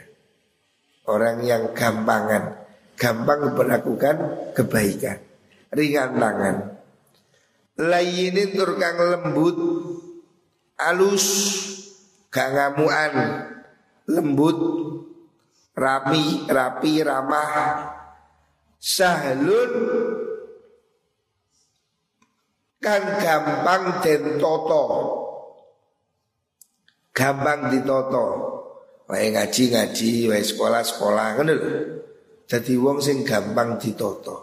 Orang 1.05 1.45
yang 1.45 1.77
gampangan. 1.77 2.65
Gampang 2.97 3.53
melakukan 3.53 4.17
kebaikan. 4.57 5.21
Ringan 5.69 6.17
tangan. 6.17 6.57
Layinin 7.79 8.57
turkang 8.57 8.99
lembut 8.99 9.59
Alus 10.83 11.27
Gangamuan 12.27 13.15
Lembut 14.11 14.59
Rapi, 15.79 16.51
rapi, 16.51 16.93
ramah 17.07 17.55
Sahlun 18.83 20.18
Kan 22.79 23.03
gampang 23.19 24.03
dan 24.03 24.39
toto 24.39 24.85
Gampang 27.11 27.75
ditoto 27.75 28.27
Wae 29.09 29.33
ngaji 29.33 29.73
ngaji, 29.73 30.29
wae 30.29 30.45
sekolah 30.45 30.85
sekolah 30.85 31.29
kan 31.41 31.49
Jadi 32.49 32.77
wong 32.81 33.01
sing 33.01 33.25
gampang 33.29 33.77
ditoto, 33.77 34.37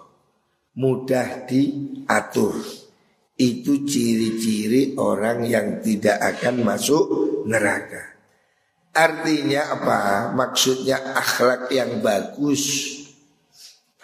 mudah 0.78 1.50
diatur. 1.50 2.54
Itu 3.36 3.84
ciri-ciri 3.84 4.94
orang 4.96 5.42
yang 5.50 5.82
tidak 5.82 6.22
akan 6.22 6.62
masuk 6.62 7.04
neraka. 7.50 8.16
Artinya 8.96 9.76
apa? 9.76 10.00
Maksudnya 10.38 11.18
akhlak 11.18 11.68
yang 11.74 12.00
bagus. 12.00 12.95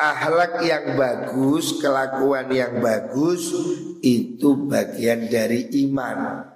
Akhlak 0.01 0.65
yang 0.65 0.97
bagus, 0.97 1.77
kelakuan 1.77 2.49
yang 2.49 2.81
bagus 2.81 3.53
itu 4.01 4.65
bagian 4.65 5.29
dari 5.29 5.69
iman 5.85 6.49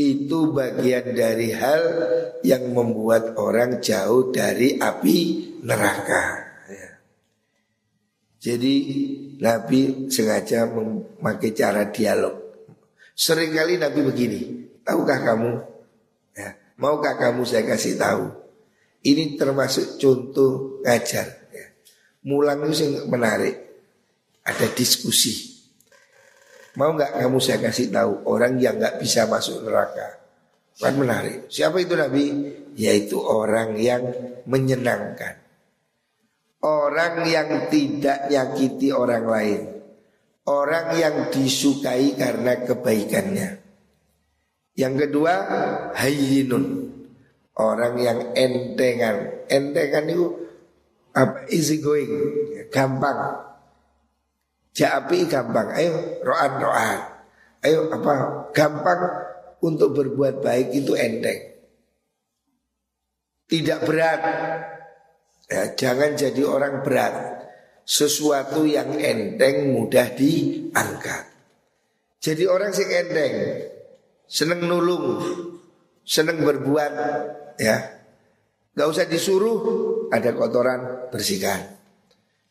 itu 0.00 0.54
bagian 0.56 1.12
dari 1.12 1.52
hal 1.52 1.82
yang 2.40 2.72
membuat 2.72 3.36
orang 3.36 3.84
jauh 3.84 4.32
dari 4.32 4.80
api 4.80 5.18
neraka. 5.60 6.24
Ya. 6.72 6.90
Jadi 8.40 8.74
Nabi 9.36 10.08
sengaja 10.08 10.64
memakai 10.64 11.52
cara 11.52 11.84
dialog. 11.92 12.36
Seringkali 13.12 13.76
Nabi 13.76 14.00
begini, 14.00 14.40
tahukah 14.80 15.20
kamu? 15.20 15.52
Ya, 16.32 16.56
maukah 16.80 17.20
kamu 17.20 17.44
saya 17.44 17.68
kasih 17.68 18.00
tahu? 18.00 18.32
Ini 19.04 19.36
termasuk 19.36 20.00
contoh 20.00 20.80
ngajar. 20.84 21.39
Mulang 22.26 22.68
itu 22.68 23.08
menarik. 23.08 23.56
Ada 24.44 24.68
diskusi. 24.76 25.50
Mau 26.76 26.94
nggak 26.94 27.18
kamu 27.18 27.38
saya 27.42 27.58
kasih 27.60 27.90
tahu 27.90 28.24
orang 28.30 28.60
yang 28.60 28.78
nggak 28.78 29.02
bisa 29.02 29.26
masuk 29.26 29.64
neraka? 29.66 30.20
Kan 30.80 30.96
menarik. 30.96 31.50
Siapa 31.52 31.76
itu 31.82 31.92
Nabi? 31.92 32.24
Yaitu 32.78 33.20
orang 33.20 33.76
yang 33.76 34.00
menyenangkan. 34.48 35.36
Orang 36.60 37.24
yang 37.28 37.68
tidak 37.72 38.32
nyakiti 38.32 38.88
orang 38.92 39.24
lain. 39.28 39.60
Orang 40.48 40.96
yang 40.96 41.28
disukai 41.28 42.16
karena 42.16 42.64
kebaikannya. 42.64 43.48
Yang 44.76 44.94
kedua, 45.08 45.34
hayyinun. 45.96 46.64
Orang 47.60 48.00
yang 48.00 48.32
entengan. 48.32 49.44
Entengan 49.52 50.08
itu 50.08 50.39
apa 51.14 51.50
easy 51.50 51.82
going, 51.82 52.10
gampang 52.70 53.50
Japi 54.70 55.26
gampang, 55.26 55.74
ayo 55.74 56.22
roan 56.22 56.52
roan, 56.62 56.98
ayo 57.66 57.90
apa 57.90 58.12
gampang 58.54 59.02
untuk 59.66 59.98
berbuat 59.98 60.38
baik 60.38 60.70
itu 60.70 60.94
enteng, 60.94 61.58
tidak 63.50 63.82
berat. 63.82 64.20
Ya, 65.50 65.74
jangan 65.74 66.14
jadi 66.14 66.42
orang 66.46 66.86
berat. 66.86 67.42
Sesuatu 67.82 68.62
yang 68.62 68.94
enteng 68.94 69.74
mudah 69.74 70.14
diangkat. 70.14 71.26
Jadi 72.22 72.46
orang 72.46 72.70
sing 72.70 72.86
enteng, 72.86 73.66
seneng 74.30 74.62
nulung, 74.70 75.18
seneng 76.06 76.46
berbuat, 76.46 76.92
ya. 77.58 77.99
Gak 78.74 78.88
usah 78.88 79.06
disuruh 79.06 79.58
ada 80.14 80.30
kotoran 80.34 81.10
bersihkan. 81.10 81.78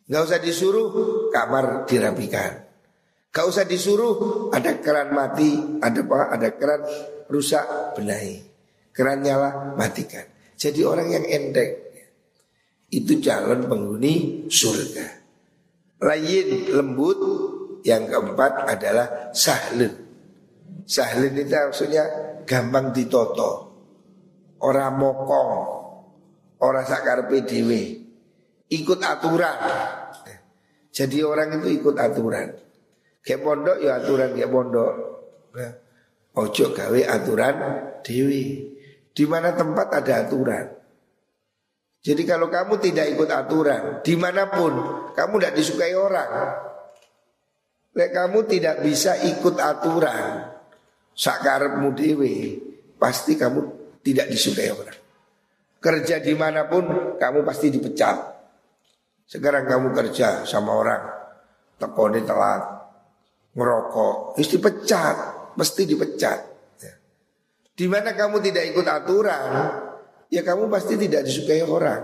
Gak 0.09 0.21
usah 0.25 0.39
disuruh 0.41 0.87
kamar 1.29 1.85
dirapikan. 1.85 2.65
Gak 3.29 3.45
usah 3.45 3.63
disuruh 3.63 4.49
ada 4.49 4.81
keran 4.81 5.13
mati, 5.13 5.53
ada 5.79 6.01
apa? 6.01 6.19
Ada 6.33 6.49
keran 6.57 6.81
rusak, 7.29 7.93
benahi. 7.93 8.41
Keran 8.89 9.21
nyala, 9.21 9.77
matikan. 9.77 10.25
Jadi 10.57 10.81
orang 10.83 11.07
yang 11.13 11.25
enteng 11.29 11.71
itu 12.89 13.21
calon 13.21 13.69
penghuni 13.69 14.45
surga. 14.49 15.07
Lain 16.03 16.47
lembut, 16.73 17.19
yang 17.85 18.09
keempat 18.09 18.65
adalah 18.67 19.31
sahlin. 19.31 19.93
Sahlin 20.83 21.37
itu 21.37 21.53
maksudnya 21.53 22.03
gampang 22.43 22.91
ditoto. 22.91 23.69
Orang 24.59 24.99
mokong, 24.99 25.53
orang 26.59 26.85
sakar 26.85 27.27
PDW, 27.27 27.71
ikut 28.71 28.99
aturan. 29.01 29.57
Jadi 30.89 31.17
orang 31.23 31.59
itu 31.61 31.79
ikut 31.79 31.95
aturan. 31.95 32.49
Kayak 33.23 33.41
pondok 33.43 33.77
ya 33.79 33.99
aturan 33.99 34.29
kayak 34.35 34.51
pondok. 34.51 34.93
Ojo 36.39 36.65
gawe 36.71 37.01
aturan 37.07 37.55
dewi. 38.03 38.75
Di 39.09 39.23
mana 39.27 39.51
tempat 39.51 39.87
ada 39.99 40.13
aturan. 40.27 40.65
Jadi 41.99 42.23
kalau 42.23 42.47
kamu 42.47 42.79
tidak 42.79 43.11
ikut 43.11 43.27
aturan, 43.27 43.99
di 43.99 44.15
mana 44.15 44.47
pun 44.47 44.71
kamu 45.11 45.33
tidak 45.35 45.53
disukai 45.59 45.91
orang. 45.91 46.31
Lek 47.91 48.15
kamu 48.15 48.47
tidak 48.47 48.79
bisa 48.79 49.19
ikut 49.19 49.59
aturan, 49.59 50.47
sakarepmu 51.11 51.91
dewi, 51.91 52.55
pasti 52.95 53.35
kamu 53.35 53.59
tidak 53.99 54.31
disukai 54.31 54.71
orang. 54.71 55.08
Kerja 55.79 56.19
di 56.19 56.35
mana 56.35 56.67
pun 56.67 57.15
kamu 57.15 57.47
pasti 57.47 57.71
dipecat. 57.71 58.17
Sekarang 59.29 59.63
kamu 59.63 59.95
kerja 59.95 60.43
sama 60.43 60.75
orang. 60.75 61.19
Tekoni 61.79 62.21
telat 62.27 62.61
Ngerokok 63.55 64.35
Mesti 64.35 64.59
dipecat 64.59 65.17
Mesti 65.55 65.81
dipecat. 65.87 66.39
Ya. 66.83 66.93
Di 67.71 67.87
kamu 67.87 68.43
tidak 68.43 68.63
ikut 68.75 68.85
aturan 68.85 69.49
Ya 70.27 70.43
kamu 70.45 70.67
pasti 70.69 70.99
tidak 70.99 71.25
disukai 71.25 71.63
orang. 71.63 72.03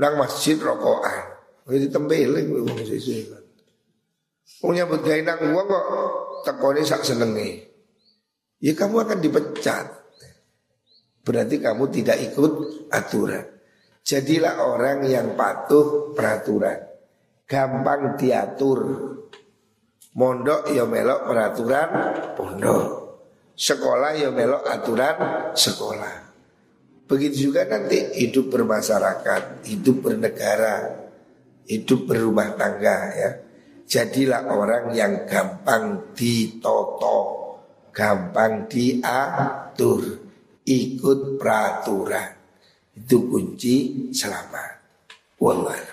Nang 0.00 0.16
masjid 0.16 0.56
rokokan 0.56 1.36
Jadi 1.68 1.92
tembeling 1.92 2.48
Punya 4.64 4.88
budaya 4.88 5.20
nang 5.22 5.52
uang 5.52 5.66
kok 5.68 5.86
Tekoni 6.48 6.82
sak 6.82 7.04
senengi 7.04 7.60
Ya 8.64 8.72
kamu 8.72 9.04
akan 9.04 9.18
dipecat 9.20 9.99
Berarti 11.20 11.56
kamu 11.60 11.84
tidak 11.92 12.18
ikut 12.32 12.52
aturan. 12.90 13.44
Jadilah 14.00 14.64
orang 14.64 15.04
yang 15.04 15.36
patuh 15.36 16.16
peraturan. 16.16 16.80
Gampang 17.44 18.16
diatur. 18.16 18.80
Mondok 20.16 20.74
ya 20.74 20.84
melok 20.88 21.20
peraturan 21.28 21.88
pondok. 22.34 22.86
Sekolah 23.54 24.16
ya 24.16 24.32
melok 24.32 24.64
aturan 24.66 25.16
sekolah. 25.52 26.14
Begitu 27.06 27.50
juga 27.50 27.66
nanti 27.66 27.98
hidup 28.22 28.54
bermasyarakat 28.54 29.66
Hidup 29.66 30.06
bernegara 30.06 31.00
hidup 31.70 32.10
berumah 32.10 32.58
tangga 32.58 32.98
ya. 33.14 33.30
Jadilah 33.90 34.46
orang 34.50 34.94
yang 34.94 35.26
gampang 35.26 36.14
ditoto, 36.14 37.18
gampang 37.90 38.70
diatur, 38.70 40.29
ikut 40.70 41.34
peraturan. 41.34 42.30
Itu 42.94 43.26
kunci 43.26 44.06
selamat. 44.14 44.70
Wallah. 45.42 45.89